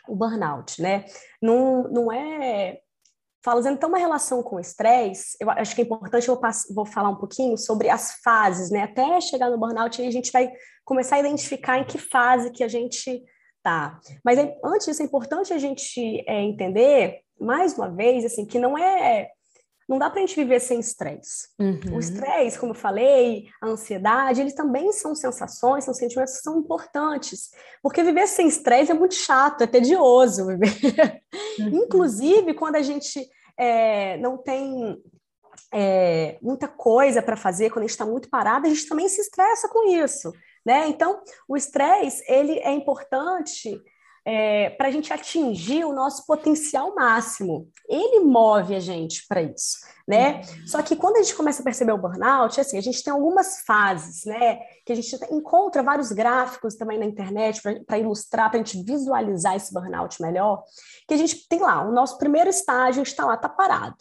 [0.07, 1.05] o burnout, né?
[1.41, 2.79] Não, não é
[3.43, 6.39] Fazendo então uma relação com o estresse, eu acho que é importante, eu
[6.73, 8.83] vou falar um pouquinho sobre as fases, né?
[8.83, 10.49] Até chegar no burnout, a gente vai
[10.85, 13.21] começar a identificar em que fase que a gente
[13.61, 13.99] tá.
[14.23, 18.57] Mas é, antes disso, é importante a gente é, entender, mais uma vez, assim, que
[18.57, 19.29] não é
[19.87, 21.49] não dá para a gente viver sem estresse.
[21.59, 21.95] Uhum.
[21.95, 26.59] O estresse, como eu falei, a ansiedade, eles também são sensações, são sentimentos que são
[26.59, 27.49] importantes.
[27.81, 31.21] Porque viver sem estresse é muito chato, é tedioso viver.
[31.59, 31.83] Uhum.
[31.83, 33.27] Inclusive, quando a gente
[33.57, 35.01] é, não tem
[35.71, 39.21] é, muita coisa para fazer, quando a gente está muito parado, a gente também se
[39.21, 40.31] estressa com isso.
[40.65, 40.87] Né?
[40.87, 43.81] Então, o estresse ele é importante
[44.25, 47.67] é, para a gente atingir o nosso potencial máximo.
[47.87, 50.37] Ele move a gente para isso, né?
[50.37, 50.67] Uhum.
[50.67, 53.61] Só que quando a gente começa a perceber o burnout, assim, a gente tem algumas
[53.65, 54.61] fases, né?
[54.85, 59.55] Que a gente encontra vários gráficos também na internet para ilustrar, para a gente visualizar
[59.55, 60.63] esse burnout melhor.
[61.07, 63.95] Que a gente tem lá, o nosso primeiro estágio está lá, está parado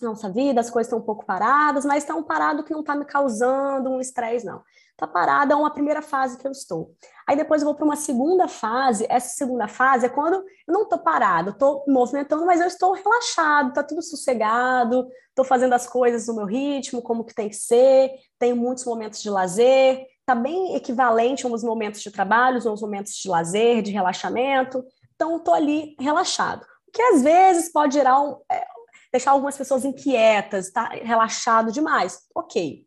[0.00, 2.94] nossa vida, as coisas estão um pouco paradas, mas está um parado que não está
[2.96, 4.60] me causando um estresse, não.
[5.02, 6.94] Está parado, é uma primeira fase que eu estou.
[7.26, 10.82] Aí depois eu vou para uma segunda fase, essa segunda fase é quando eu não
[10.82, 16.28] estou parado, estou movimentando, mas eu estou relaxado, está tudo sossegado, estou fazendo as coisas
[16.28, 20.76] no meu ritmo, como que tem que ser, tenho muitos momentos de lazer, está bem
[20.76, 24.84] equivalente a uns momentos de trabalho, uns momentos de lazer, de relaxamento,
[25.16, 26.62] então estou ali relaxado.
[26.86, 28.64] O que às vezes pode gerar um, é,
[29.10, 32.20] deixar algumas pessoas inquietas, tá relaxado demais.
[32.32, 32.86] Ok.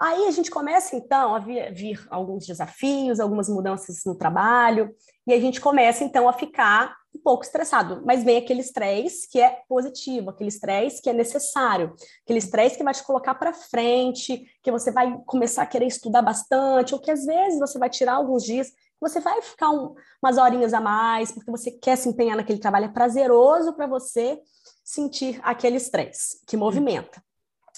[0.00, 4.94] Aí a gente começa, então, a vir, vir, alguns desafios, algumas mudanças no trabalho,
[5.26, 8.02] e a gente começa, então, a ficar um pouco estressado.
[8.04, 12.82] Mas vem aquele estresse que é positivo, aquele estresse que é necessário, aquele estresse que
[12.82, 17.10] vai te colocar para frente, que você vai começar a querer estudar bastante, ou que
[17.10, 21.30] às vezes você vai tirar alguns dias, você vai ficar um, umas horinhas a mais,
[21.30, 24.40] porque você quer se empenhar naquele trabalho, é prazeroso para você,
[24.82, 27.22] sentir aquele estresse que movimenta.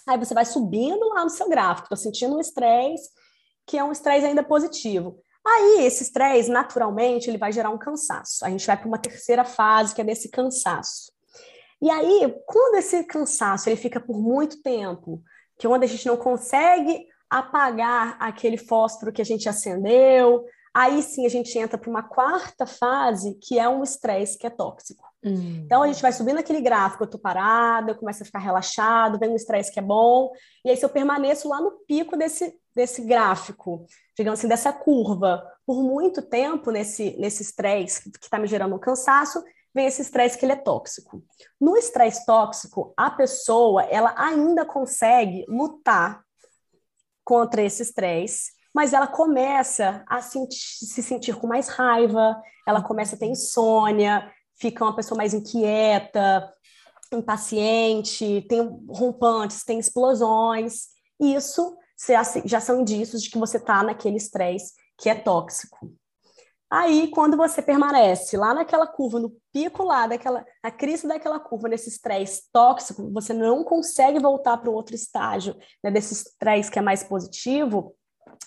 [0.07, 3.11] Aí você vai subindo lá no seu gráfico, estou sentindo um estresse
[3.67, 5.19] que é um estresse ainda positivo.
[5.45, 8.45] Aí, esse estresse, naturalmente, ele vai gerar um cansaço.
[8.45, 11.13] A gente vai para uma terceira fase, que é desse cansaço.
[11.81, 15.23] E aí, quando esse cansaço ele fica por muito tempo,
[15.59, 21.03] que é onde a gente não consegue apagar aquele fósforo que a gente acendeu, aí
[21.03, 25.05] sim a gente entra para uma quarta fase, que é um estresse que é tóxico.
[25.27, 25.63] Hum.
[25.65, 29.19] Então a gente vai subindo aquele gráfico, eu tô parada, eu começo a ficar relaxado,
[29.19, 30.31] vem um estresse que é bom,
[30.65, 33.85] e aí se eu permaneço lá no pico desse, desse gráfico,
[34.17, 38.79] digamos assim, dessa curva, por muito tempo nesse nesse estresse que está me gerando um
[38.79, 39.43] cansaço,
[39.75, 41.23] vem esse estresse que ele é tóxico.
[41.61, 46.25] No estresse tóxico, a pessoa, ela ainda consegue lutar
[47.25, 53.19] contra esse estresse, mas ela começa a se sentir com mais raiva, ela começa a
[53.19, 56.53] ter insônia, fica uma pessoa mais inquieta,
[57.13, 60.89] impaciente, tem rompantes, tem explosões.
[61.21, 61.77] Isso
[62.45, 65.93] já são indícios de que você está naquele estresse que é tóxico.
[66.69, 71.69] Aí, quando você permanece lá naquela curva, no pico lá, daquela, na crise daquela curva,
[71.69, 76.79] nesse estresse tóxico, você não consegue voltar para o outro estágio né, desse estresse que
[76.79, 77.95] é mais positivo,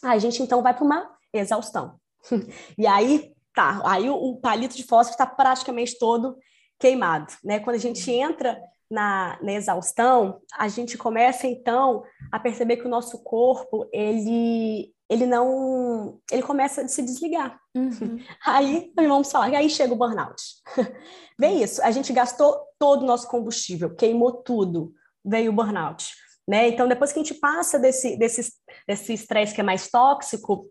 [0.04, 1.98] a gente então vai para uma exaustão.
[2.78, 6.38] e aí, tá, aí o, o palito de fósforo está praticamente todo
[6.80, 7.60] queimado, né?
[7.60, 8.58] Quando a gente entra
[8.90, 12.02] na, na, exaustão, a gente começa então
[12.32, 17.60] a perceber que o nosso corpo ele ele não ele começa a se desligar.
[17.76, 18.18] Uhum.
[18.46, 20.42] Aí vamos falar, aí chega o burnout.
[21.38, 24.94] Vem isso, a gente gastou todo o nosso combustível, queimou tudo,
[25.26, 26.14] veio o burnout.
[26.48, 26.70] Né?
[26.70, 28.52] Então, depois que a gente passa desse desse
[28.88, 30.66] desse estresse que é mais tóxico,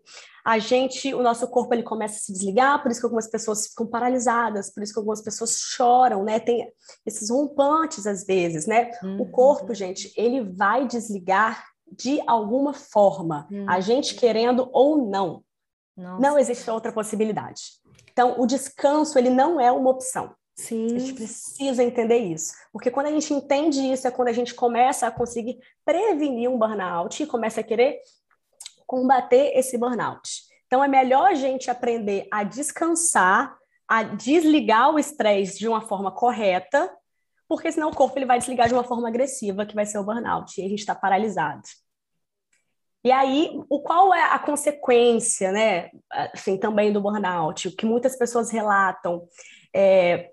[0.45, 3.67] a gente, o nosso corpo ele começa a se desligar, por isso que algumas pessoas
[3.67, 6.39] ficam paralisadas, por isso que algumas pessoas choram, né?
[6.39, 6.71] Tem
[7.05, 8.91] esses rompantes às vezes, né?
[9.03, 9.21] Uhum.
[9.21, 13.65] O corpo, gente, ele vai desligar de alguma forma, uhum.
[13.67, 15.43] a gente querendo ou não.
[15.97, 16.21] Nossa.
[16.21, 17.61] Não existe outra possibilidade.
[18.11, 20.33] Então, o descanso ele não é uma opção.
[20.55, 20.93] Sim.
[20.93, 22.53] A gente precisa entender isso.
[22.71, 26.57] Porque quando a gente entende isso, é quando a gente começa a conseguir prevenir um
[26.57, 27.99] burnout e começa a querer
[28.89, 30.41] combater esse burnout.
[30.65, 33.55] Então, é melhor a gente aprender a descansar,
[33.87, 36.91] a desligar o estresse de uma forma correta,
[37.47, 40.03] porque senão o corpo ele vai desligar de uma forma agressiva, que vai ser o
[40.03, 41.61] burnout, e a gente está paralisado.
[43.03, 47.67] E aí, o qual é a consequência, né, assim, também do burnout?
[47.67, 49.21] O que muitas pessoas relatam
[49.73, 50.31] é,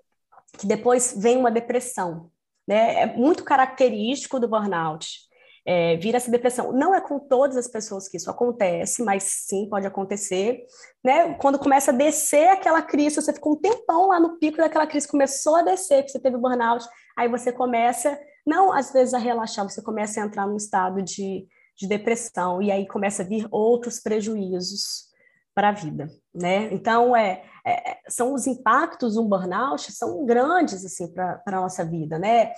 [0.57, 2.31] que depois vem uma depressão.
[2.67, 3.01] Né?
[3.01, 5.26] É muito característico do burnout.
[5.69, 6.71] É, vir essa depressão.
[6.71, 10.65] Não é com todas as pessoas que isso acontece, mas sim pode acontecer.
[11.03, 11.33] Né?
[11.33, 15.07] Quando começa a descer aquela crise, você ficou um tempão lá no pico daquela crise,
[15.07, 16.85] começou a descer, que você teve burnout,
[17.17, 21.45] aí você começa, não às vezes a relaxar, você começa a entrar num estado de,
[21.77, 25.07] de depressão, e aí começa a vir outros prejuízos
[25.53, 26.69] para a vida, né?
[26.71, 32.17] Então, é, é, são os impactos do burnout são grandes, assim, para a nossa vida,
[32.17, 32.53] né?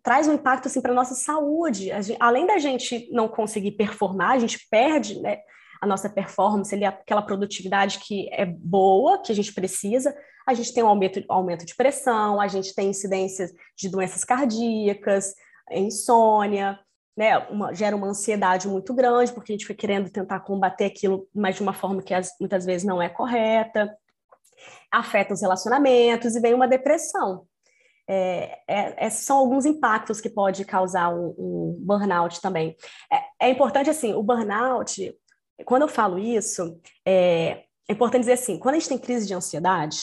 [0.00, 1.86] traz um impacto, assim, para nossa saúde.
[2.02, 5.38] Gente, além da gente não conseguir performar, a gente perde, né,
[5.80, 10.14] a nossa performance, ali, aquela produtividade que é boa, que a gente precisa,
[10.46, 15.34] a gente tem um aumento, aumento de pressão, a gente tem incidências de doenças cardíacas,
[15.72, 16.78] insônia,
[17.16, 21.26] né, uma, gera uma ansiedade muito grande, porque a gente foi querendo tentar combater aquilo,
[21.34, 23.92] mas de uma forma que as, muitas vezes não é correta,
[24.90, 27.46] afeta os relacionamentos e vem uma depressão.
[28.08, 32.76] É, é, esses são alguns impactos que pode causar um, um burnout também.
[33.10, 35.14] É, é, importante, assim, o burnout,
[35.64, 39.34] quando eu falo isso, é, é importante dizer assim, quando a gente tem crise de
[39.34, 40.00] ansiedade,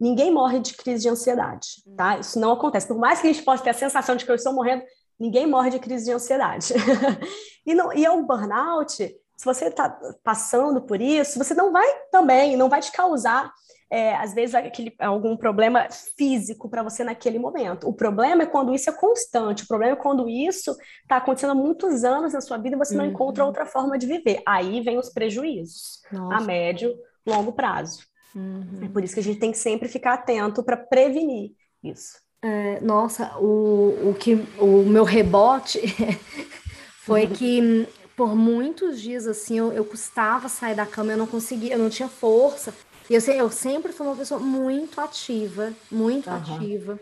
[0.00, 2.18] ninguém morre de crise de ansiedade, tá?
[2.18, 2.88] Isso não acontece.
[2.88, 4.82] Por mais que a gente possa ter a sensação de que eu estou morrendo,
[5.22, 6.74] Ninguém morre de crise de ansiedade.
[7.64, 11.86] e, não, e é um burnout, se você está passando por isso, você não vai
[12.10, 13.52] também, não vai te causar,
[13.92, 15.86] é, às vezes, aquele, algum problema
[16.16, 17.86] físico para você naquele momento.
[17.86, 21.54] O problema é quando isso é constante, o problema é quando isso está acontecendo há
[21.54, 23.10] muitos anos na sua vida e você não uhum.
[23.10, 24.42] encontra outra forma de viver.
[24.48, 26.36] Aí vem os prejuízos Nossa.
[26.36, 26.94] a médio,
[27.26, 28.06] longo prazo.
[28.34, 28.80] Uhum.
[28.82, 31.50] É por isso que a gente tem que sempre ficar atento para prevenir
[31.84, 32.14] isso.
[32.40, 35.82] É, nossa, o, o que o meu rebote
[37.04, 37.86] foi que
[38.16, 41.90] por muitos dias assim eu, eu custava sair da cama, eu não conseguia, eu não
[41.90, 42.72] tinha força.
[43.12, 46.36] E eu, eu sempre fui uma pessoa muito ativa, muito uhum.
[46.36, 47.00] ativa.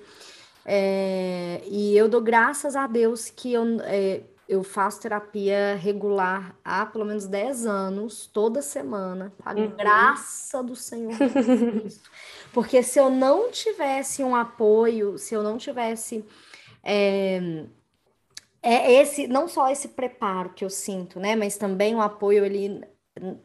[0.67, 6.85] É, e eu dou graças a Deus que eu, é, eu faço terapia regular há
[6.85, 9.71] pelo menos 10 anos, toda semana, a uhum.
[9.77, 12.11] graça do Senhor Cristo.
[12.53, 16.25] Porque se eu não tivesse um apoio, se eu não tivesse
[16.83, 17.67] é,
[18.61, 22.83] é esse, não só esse preparo que eu sinto, né, mas também o apoio ele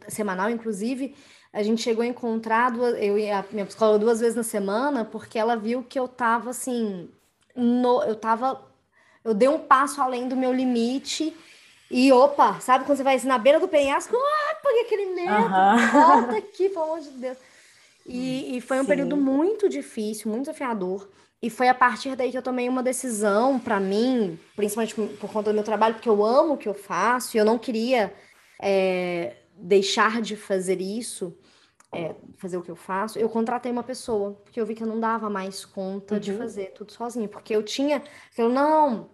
[0.07, 1.16] semanal, inclusive,
[1.56, 5.06] a gente chegou a encontrar duas, eu e a minha psicóloga duas vezes na semana,
[5.06, 7.10] porque ela viu que eu tava assim,
[7.56, 8.62] no, eu tava,
[9.24, 11.34] eu dei um passo além do meu limite
[11.89, 15.32] e opa, sabe quando você vai assim, na beira do penhasco, ah, peguei aquele medo,
[15.32, 15.91] uhum.
[15.93, 17.38] volta aqui, pelo amor de Deus.
[18.06, 18.88] E, e foi um Sim.
[18.88, 21.10] período muito difícil, muito desafiador.
[21.41, 25.51] E foi a partir daí que eu tomei uma decisão para mim, principalmente por conta
[25.51, 28.14] do meu trabalho, porque eu amo o que eu faço e eu não queria
[28.62, 31.34] é, deixar de fazer isso,
[31.96, 33.18] é, fazer o que eu faço.
[33.18, 36.20] Eu contratei uma pessoa, porque eu vi que eu não dava mais conta uhum.
[36.20, 38.04] de fazer tudo sozinha, porque eu tinha,
[38.38, 39.10] eu não,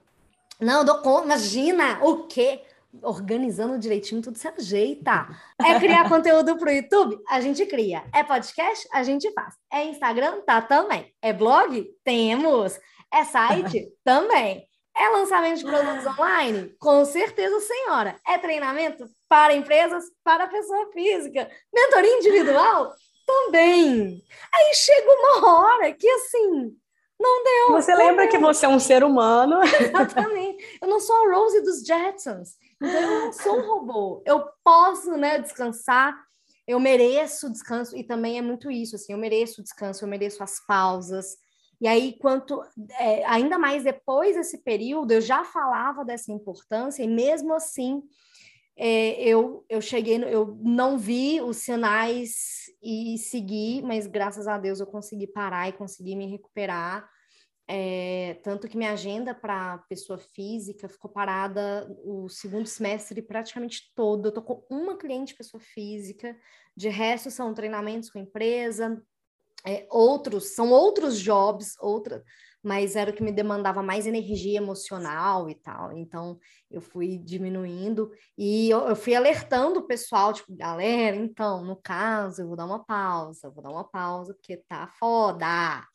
[0.60, 2.62] não, dou conta, imagina, o quê?
[3.02, 5.28] organizando direitinho, tudo se ajeita.
[5.64, 7.18] É criar conteúdo para o YouTube?
[7.30, 8.04] A gente cria.
[8.14, 8.88] É podcast?
[8.92, 9.56] A gente faz.
[9.72, 10.42] É Instagram?
[10.42, 11.14] Tá também.
[11.22, 11.88] É blog?
[12.04, 12.80] Temos.
[13.14, 13.88] É site?
[14.04, 14.68] também.
[14.98, 16.76] É lançamento de produtos online?
[16.80, 18.16] Com certeza, senhora.
[18.28, 21.50] É treinamento para empresas, para pessoa física.
[21.74, 22.94] Mentoria individual?
[23.26, 24.22] Também.
[24.54, 26.76] Aí chega uma hora que assim,
[27.18, 27.72] não deu.
[27.72, 28.32] Você lembra deu.
[28.32, 29.62] que você é um ser humano?
[29.80, 30.80] Exatamente.
[30.82, 32.58] Eu não sou a Rose dos Jetsons.
[32.76, 34.22] Então, eu não sou um robô.
[34.26, 36.14] Eu posso, né, descansar.
[36.68, 37.96] Eu mereço descanso.
[37.96, 39.14] E também é muito isso, assim.
[39.14, 41.38] Eu mereço descanso, eu mereço as pausas.
[41.80, 42.62] E aí, quanto
[43.00, 48.04] é, ainda mais depois desse período, eu já falava dessa importância, e mesmo assim,
[48.84, 54.80] é, eu, eu cheguei, eu não vi os sinais e segui, mas graças a Deus
[54.80, 57.08] eu consegui parar e consegui me recuperar.
[57.68, 64.26] É, tanto que minha agenda para pessoa física ficou parada o segundo semestre praticamente todo.
[64.26, 66.36] Eu tô com uma cliente pessoa física,
[66.76, 69.00] de resto são treinamentos com empresa,
[69.64, 72.24] é, outros, são outros jobs, outra,
[72.64, 75.92] mas era o que me demandava mais energia emocional e tal.
[75.98, 76.40] Então
[76.70, 82.42] eu fui diminuindo e eu, eu fui alertando o pessoal, tipo, galera, então, no caso,
[82.42, 85.86] eu vou dar uma pausa, vou dar uma pausa, porque tá foda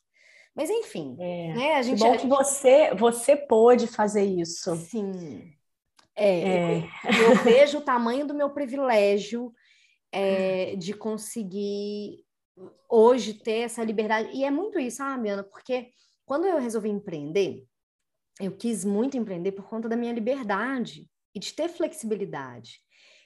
[0.57, 1.53] mas enfim, é.
[1.53, 1.75] né?
[1.75, 4.75] A gente, que bom a que você, você pôde fazer isso.
[4.75, 5.53] Sim.
[6.15, 6.77] É, é.
[7.05, 9.53] Eu, eu, vejo o tamanho do meu privilégio
[10.11, 12.25] é, de conseguir
[12.89, 14.31] hoje ter essa liberdade.
[14.33, 15.43] E é muito isso, sabe, Ana?
[15.43, 15.91] Porque
[16.27, 17.65] quando eu resolvi empreender,
[18.39, 22.81] eu quis muito empreender por conta da minha liberdade e de ter flexibilidade.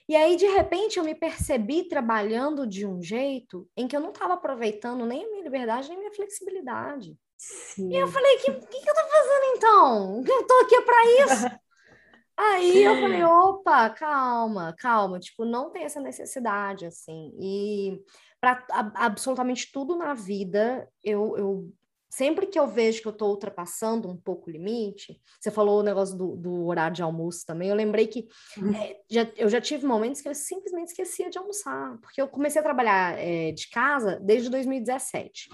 [0.08, 4.12] E aí, de repente, eu me percebi trabalhando de um jeito em que eu não
[4.12, 7.18] estava aproveitando nem a minha liberdade, nem a minha flexibilidade.
[7.38, 7.92] Sim.
[7.92, 10.24] E eu falei, o que, que, que, eu tô fazendo então?
[10.28, 11.60] Eu tô aqui para isso.
[12.38, 15.20] aí eu falei, opa, calma, calma.
[15.20, 17.32] Tipo, não tem essa necessidade, assim.
[17.40, 18.00] E
[18.40, 18.64] para
[18.96, 21.74] absolutamente tudo na vida, eu, eu
[22.12, 25.84] sempre que eu vejo que eu estou ultrapassando um pouco o limite, você falou o
[25.84, 28.28] negócio do, do horário de almoço também, eu lembrei que
[28.76, 32.60] é, já, eu já tive momentos que eu simplesmente esquecia de almoçar, porque eu comecei
[32.60, 35.50] a trabalhar é, de casa desde 2017.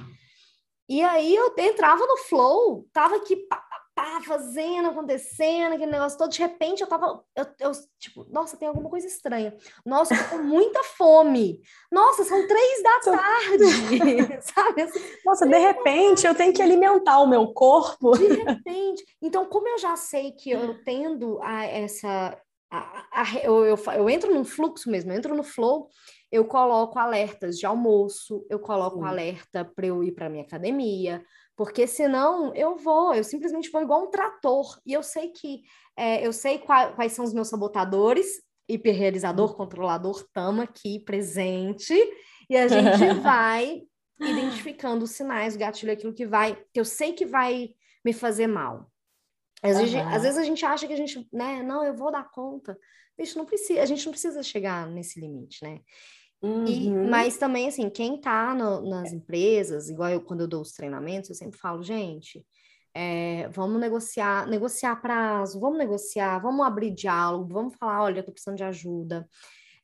[0.89, 3.66] E aí eu entrava no flow, tava aqui pá,
[3.98, 6.30] pá, fazendo, acontecendo, aquele negócio todo.
[6.30, 9.58] De repente eu tava, eu, eu, tipo, nossa, tem alguma coisa estranha.
[9.84, 11.60] Nossa, eu tô com muita fome.
[11.91, 14.84] Nossa, são três da tarde, sabe?
[14.84, 18.16] Assim, nossa, de repente eu tenho que alimentar o meu corpo.
[18.16, 19.04] De repente.
[19.20, 22.39] Então, como eu já sei que eu tendo a essa.
[22.70, 25.88] A, a, eu, eu, eu entro num fluxo mesmo, eu entro no flow,
[26.30, 29.06] eu coloco alertas de almoço, eu coloco Sim.
[29.06, 31.24] alerta para eu ir para minha academia,
[31.58, 34.80] porque senão eu vou, eu simplesmente vou igual um trator.
[34.86, 35.64] E eu sei que
[35.97, 38.28] é, eu sei qual, quais são os meus sabotadores,
[38.70, 39.58] hiperrealizador, uhum.
[39.58, 41.95] controlador, tamo aqui presente,
[42.47, 43.82] e a gente vai
[44.20, 47.72] identificando os sinais, o gatilho, aquilo que vai, que eu sei que vai
[48.05, 48.91] me fazer mal.
[49.64, 49.82] Às, uhum.
[49.82, 52.78] vezes, às vezes a gente acha que a gente, né, não, eu vou dar conta.
[53.18, 55.80] Bicho, não precisa, a gente não precisa chegar nesse limite, né?
[56.42, 56.66] Uhum.
[56.66, 60.72] E, mas também, assim, quem tá no, nas empresas, igual eu, quando eu dou os
[60.72, 62.46] treinamentos, eu sempre falo, gente,
[62.94, 68.32] é, vamos negociar, negociar prazo, vamos negociar, vamos abrir diálogo, vamos falar, olha, eu tô
[68.32, 69.28] precisando de ajuda.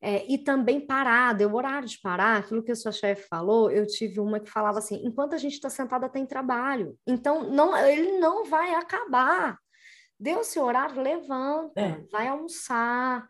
[0.02, 3.88] É, e também parar, deu horário de parar, aquilo que a sua chefe falou, eu
[3.88, 8.20] tive uma que falava assim, enquanto a gente está sentada tem trabalho, então não, ele
[8.20, 9.58] não vai acabar.
[10.20, 12.02] Deu seu horário, levanta, é.
[12.12, 13.26] vai almoçar,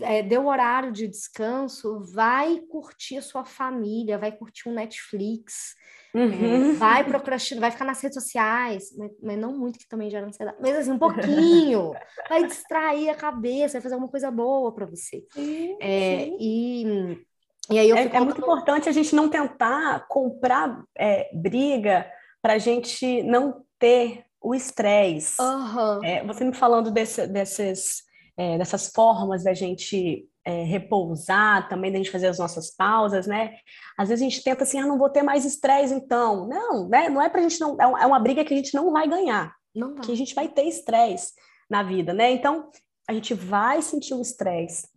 [0.00, 5.74] é, deu horário de descanso, vai curtir a sua família, vai curtir um Netflix,
[6.14, 6.70] é, uhum.
[6.70, 10.26] é, vai procrastinar, vai ficar nas redes sociais, mas, mas, não muito, que também gera
[10.26, 11.92] ansiedade, mas assim, um pouquinho,
[12.28, 15.24] vai distrair a cabeça, vai fazer alguma coisa boa para você.
[15.32, 16.36] Sim, é, sim.
[16.40, 17.24] E,
[17.70, 22.10] e aí eu é, é muito importante a gente não tentar comprar é, briga
[22.42, 25.40] para a gente não ter o estresse.
[25.40, 26.26] Uhum.
[26.26, 28.07] você me falando desse, desses
[28.38, 33.56] é, dessas formas da gente é, repousar, também da gente fazer as nossas pausas, né?
[33.98, 36.46] Às vezes a gente tenta assim, ah, não vou ter mais estresse então.
[36.46, 37.08] Não, né?
[37.08, 39.52] Não é pra gente não, é, é uma briga que a gente não vai ganhar.
[39.74, 40.04] Não vai.
[40.04, 41.32] Que a gente vai ter estresse
[41.68, 42.30] na vida, né?
[42.30, 42.70] Então,
[43.08, 44.88] a gente vai sentir o estresse.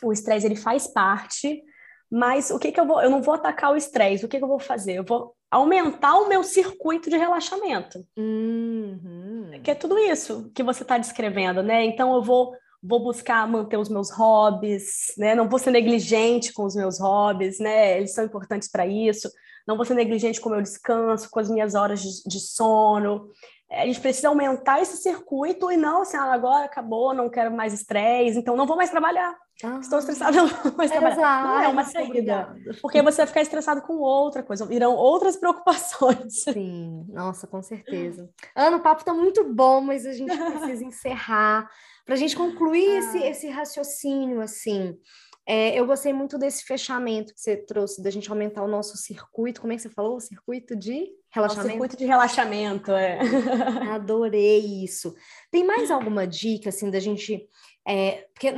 [0.00, 1.62] O estresse ele faz parte,
[2.08, 3.02] mas o que que eu vou?
[3.02, 4.24] Eu não vou atacar o estresse.
[4.24, 4.94] O que que eu vou fazer?
[4.94, 8.06] Eu vou aumentar o meu circuito de relaxamento.
[8.16, 9.60] Uhum.
[9.64, 11.84] Que é tudo isso que você está descrevendo, né?
[11.84, 15.34] Então eu vou vou buscar manter os meus hobbies, né?
[15.34, 17.96] Não vou ser negligente com os meus hobbies, né?
[17.96, 19.30] Eles são importantes para isso.
[19.66, 23.30] Não vou ser negligente com o meu descanso, com as minhas horas de, de sono.
[23.68, 27.50] É, a gente precisa aumentar esse circuito e não assim, ah, agora acabou, não quero
[27.50, 29.36] mais estresse, então não vou mais trabalhar.
[29.64, 31.16] Ah, Estou estressada, não vou mais trabalhar.
[31.16, 31.48] Exato.
[31.48, 32.56] Não é uma saída.
[32.80, 36.44] Porque você vai ficar estressado com outra coisa, virão outras preocupações.
[36.44, 38.30] Sim, nossa, com certeza.
[38.54, 41.68] Ana, o papo está muito bom, mas a gente precisa encerrar.
[42.06, 42.98] Para a gente concluir ah.
[42.98, 44.96] esse, esse raciocínio, assim,
[45.44, 49.60] é, eu gostei muito desse fechamento que você trouxe, da gente aumentar o nosso circuito.
[49.60, 50.16] Como é que você falou?
[50.16, 51.68] O circuito de relaxamento?
[51.68, 53.18] O circuito de relaxamento, é.
[53.92, 55.14] Adorei isso.
[55.50, 57.48] Tem mais alguma dica, assim, da gente.
[57.86, 58.52] É, porque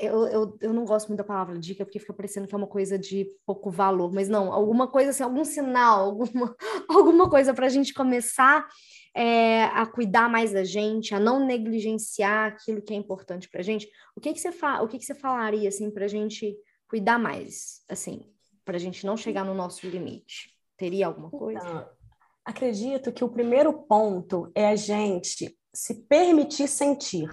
[0.00, 2.68] eu, eu, eu não gosto muito da palavra dica, porque fica parecendo que é uma
[2.68, 6.56] coisa de pouco valor, mas não, alguma coisa assim, algum sinal, alguma,
[6.88, 8.64] alguma coisa para a gente começar
[9.18, 13.64] é, a cuidar mais da gente, a não negligenciar aquilo que é importante para a
[13.64, 16.56] gente, o que que você fa o que que você falaria assim para a gente
[16.88, 18.32] cuidar mais, assim,
[18.64, 20.54] para a gente não chegar no nosso limite?
[20.76, 21.58] Teria alguma coisa?
[21.58, 21.88] Então,
[22.44, 27.28] acredito que o primeiro ponto é a gente se permitir sentir.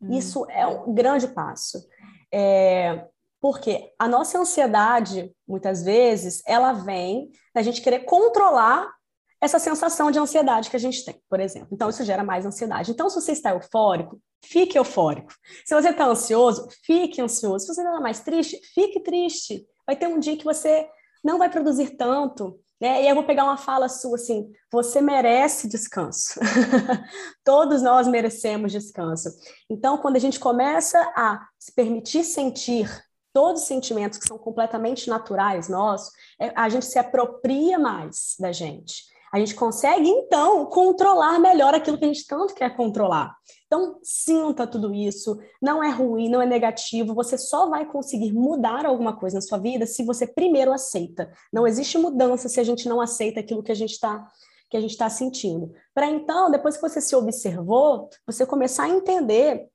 [0.00, 0.16] Hum.
[0.16, 1.86] Isso é um grande passo.
[2.32, 3.06] É,
[3.42, 8.95] porque a nossa ansiedade, muitas vezes, ela vem da gente querer controlar
[9.40, 11.68] essa sensação de ansiedade que a gente tem, por exemplo.
[11.72, 12.90] Então, isso gera mais ansiedade.
[12.90, 15.32] Então, se você está eufórico, fique eufórico.
[15.64, 17.66] Se você está ansioso, fique ansioso.
[17.66, 19.66] Se você está mais triste, fique triste.
[19.86, 20.88] Vai ter um dia que você
[21.22, 22.58] não vai produzir tanto.
[22.80, 23.02] Né?
[23.02, 26.40] E eu vou pegar uma fala sua assim: você merece descanso.
[27.44, 29.30] Todos nós merecemos descanso.
[29.68, 35.10] Então, quando a gente começa a se permitir sentir todos os sentimentos que são completamente
[35.10, 36.10] naturais nossos,
[36.40, 41.98] é, a gente se apropria mais da gente a gente consegue, então, controlar melhor aquilo
[41.98, 43.34] que a gente tanto quer controlar.
[43.66, 48.86] Então, sinta tudo isso, não é ruim, não é negativo, você só vai conseguir mudar
[48.86, 51.30] alguma coisa na sua vida se você primeiro aceita.
[51.52, 54.26] Não existe mudança se a gente não aceita aquilo que a gente está
[54.68, 55.72] que a gente está sentindo.
[55.94, 59.68] Para então, depois que você se observou, você começar a entender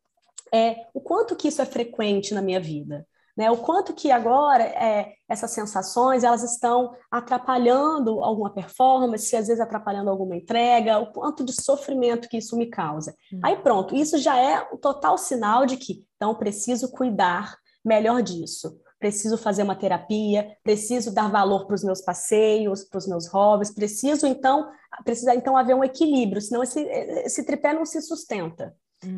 [0.54, 3.08] é, o quanto que isso é frequente na minha vida.
[3.42, 3.50] Né?
[3.50, 10.12] O quanto que agora é, essas sensações elas estão atrapalhando alguma performance, às vezes atrapalhando
[10.12, 13.16] alguma entrega, o quanto de sofrimento que isso me causa.
[13.34, 13.40] Hum.
[13.44, 18.80] Aí pronto, isso já é o total sinal de que então preciso cuidar melhor disso.
[19.00, 23.74] Preciso fazer uma terapia, preciso dar valor para os meus passeios, para os meus hobbies,
[23.74, 24.70] preciso então,
[25.04, 28.76] precisa então haver um equilíbrio, senão esse, esse tripé não se sustenta.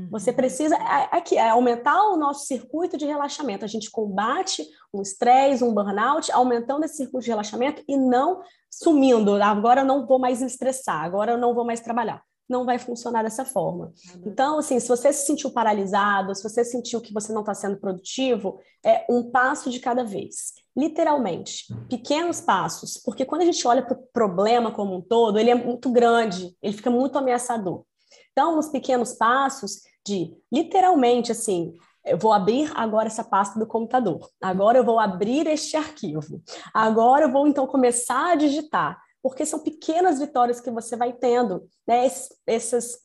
[0.09, 0.35] Você uhum.
[0.35, 0.77] precisa
[1.11, 3.65] aqui é, aumentar o nosso circuito de relaxamento.
[3.65, 9.33] A gente combate um estresse, um burnout, aumentando esse circuito de relaxamento e não sumindo.
[9.43, 12.21] Agora eu não vou mais estressar, agora eu não vou mais trabalhar.
[12.47, 13.85] Não vai funcionar dessa forma.
[14.15, 14.23] Uhum.
[14.25, 17.77] Então, assim, se você se sentiu paralisado, se você sentiu que você não está sendo
[17.77, 20.53] produtivo, é um passo de cada vez.
[20.75, 25.51] Literalmente, pequenos passos, porque quando a gente olha para o problema como um todo, ele
[25.51, 27.85] é muito grande, ele fica muito ameaçador.
[28.33, 31.73] Então, nos pequenos passos de, literalmente, assim,
[32.05, 34.29] eu vou abrir agora essa pasta do computador.
[34.41, 36.41] Agora eu vou abrir este arquivo.
[36.73, 41.65] Agora eu vou então começar a digitar, porque são pequenas vitórias que você vai tendo,
[41.87, 42.05] né?
[42.05, 42.97] Esses, esses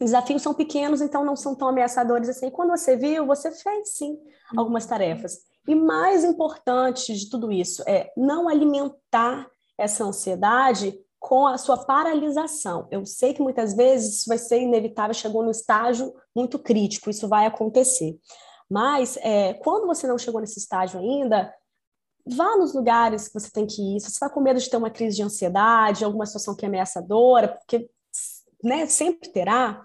[0.00, 2.50] desafios são pequenos, então não são tão ameaçadores assim.
[2.50, 4.18] Quando você viu, você fez sim
[4.56, 5.38] algumas tarefas.
[5.68, 9.48] E mais importante de tudo isso é não alimentar
[9.78, 12.88] essa ansiedade com a sua paralisação.
[12.90, 17.28] Eu sei que muitas vezes isso vai ser inevitável, chegou no estágio muito crítico, isso
[17.28, 18.18] vai acontecer.
[18.68, 21.54] Mas é, quando você não chegou nesse estágio ainda,
[22.26, 24.00] vá nos lugares que você tem que ir.
[24.00, 26.68] Se você está com medo de ter uma crise de ansiedade, alguma situação que é
[26.68, 27.88] ameaçadora, porque
[28.62, 29.84] né, sempre terá,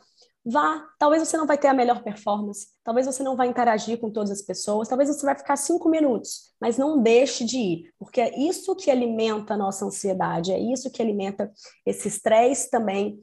[0.50, 0.88] vá.
[0.98, 4.32] Talvez você não vai ter a melhor performance, talvez você não vai interagir com todas
[4.32, 8.40] as pessoas, talvez você vai ficar cinco minutos, mas não deixe de ir, porque é
[8.40, 11.52] isso que alimenta a nossa ansiedade, é isso que alimenta
[11.86, 13.20] esse estresse também,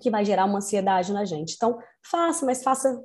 [0.00, 1.54] que vai gerar uma ansiedade na gente.
[1.54, 3.02] Então, faça, mas faça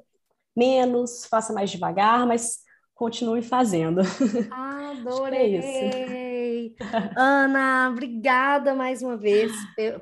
[0.56, 2.60] menos, faça mais devagar, mas
[2.94, 4.02] continue fazendo.
[4.52, 5.56] Adorei!
[5.56, 6.29] é
[7.16, 9.52] Ana, obrigada mais uma vez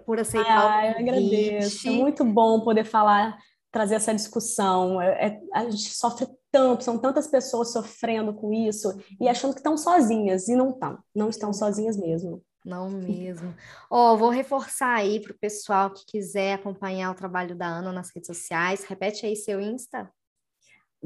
[0.05, 1.01] por aceitar ah, o convite.
[1.01, 1.87] Eu agradeço.
[1.87, 3.37] É muito bom poder falar,
[3.71, 5.01] trazer essa discussão.
[5.01, 9.59] É, é, a gente sofre tanto, são tantas pessoas sofrendo com isso e achando que
[9.59, 12.41] estão sozinhas, e não estão, não estão sozinhas mesmo.
[12.65, 13.55] Não mesmo.
[13.89, 17.93] Ó, oh, vou reforçar aí para o pessoal que quiser acompanhar o trabalho da Ana
[17.93, 18.83] nas redes sociais.
[18.83, 20.11] Repete aí seu Insta.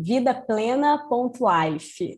[0.02, 2.18] Vidaplena.life.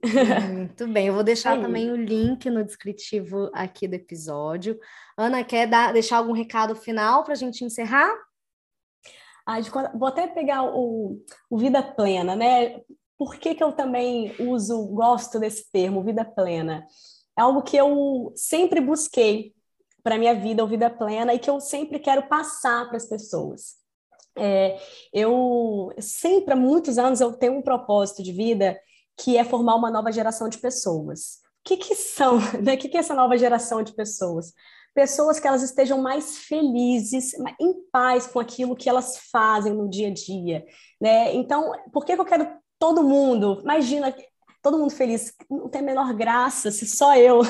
[0.53, 4.79] Muito bem, eu vou deixar também o link no descritivo aqui do episódio.
[5.17, 8.09] Ana, quer dar, deixar algum recado final para a gente encerrar?
[9.45, 9.57] Ah,
[9.93, 12.79] vou até pegar o, o Vida Plena, né?
[13.17, 16.87] Por que, que eu também uso, gosto desse termo, vida plena?
[17.37, 19.53] É algo que eu sempre busquei
[20.01, 23.82] para minha vida, o vida plena, e que eu sempre quero passar para as pessoas.
[24.35, 24.79] É,
[25.13, 28.79] eu sempre, há muitos anos, eu tenho um propósito de vida
[29.17, 31.41] que é formar uma nova geração de pessoas.
[31.63, 32.39] O que, que são?
[32.61, 32.73] Né?
[32.73, 34.53] O que, que é essa nova geração de pessoas?
[34.93, 40.09] Pessoas que elas estejam mais felizes, em paz com aquilo que elas fazem no dia
[40.09, 40.63] a dia.
[41.01, 41.33] Né?
[41.35, 43.59] Então, por que, que eu quero todo mundo?
[43.63, 44.13] Imagina,
[44.61, 45.33] todo mundo feliz.
[45.49, 47.41] Não tem a menor graça se só eu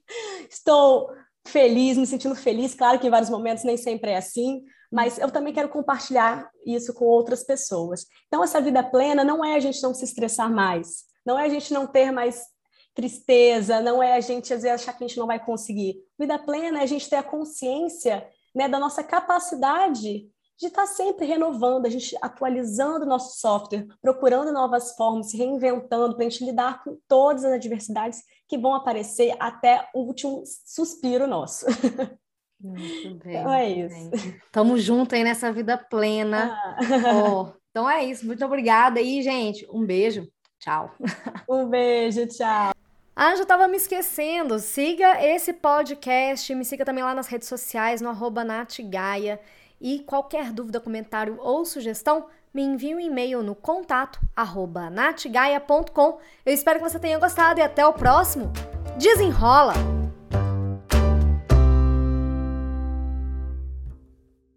[0.50, 1.08] estou
[1.46, 2.74] feliz, me sentindo feliz.
[2.74, 4.62] Claro que em vários momentos nem sempre é assim,
[4.96, 8.06] mas eu também quero compartilhar isso com outras pessoas.
[8.28, 11.48] Então, essa vida plena não é a gente não se estressar mais, não é a
[11.50, 12.46] gente não ter mais
[12.94, 16.02] tristeza, não é a gente às vezes achar que a gente não vai conseguir.
[16.18, 21.26] Vida plena é a gente ter a consciência né, da nossa capacidade de estar sempre
[21.26, 26.42] renovando, a gente atualizando o nosso software, procurando novas formas, se reinventando para a gente
[26.42, 31.66] lidar com todas as adversidades que vão aparecer até o último suspiro nosso.
[32.60, 33.36] Muito bem.
[33.36, 34.10] Então é isso.
[34.10, 34.40] Bem.
[34.50, 36.52] Tamo junto aí nessa vida plena.
[36.52, 36.78] Ah.
[37.14, 38.26] Oh, então é isso.
[38.26, 39.66] Muito obrigada aí, gente.
[39.70, 40.26] Um beijo.
[40.58, 40.94] Tchau.
[41.48, 42.72] Um beijo, tchau.
[43.14, 44.58] Ah, já estava me esquecendo.
[44.58, 49.40] Siga esse podcast, me siga também lá nas redes sociais, no arroba natgaia.
[49.80, 56.18] E qualquer dúvida, comentário ou sugestão, me envie um e-mail no contato arroba natgaia.com.
[56.44, 58.52] Eu espero que você tenha gostado e até o próximo.
[58.98, 60.05] Desenrola!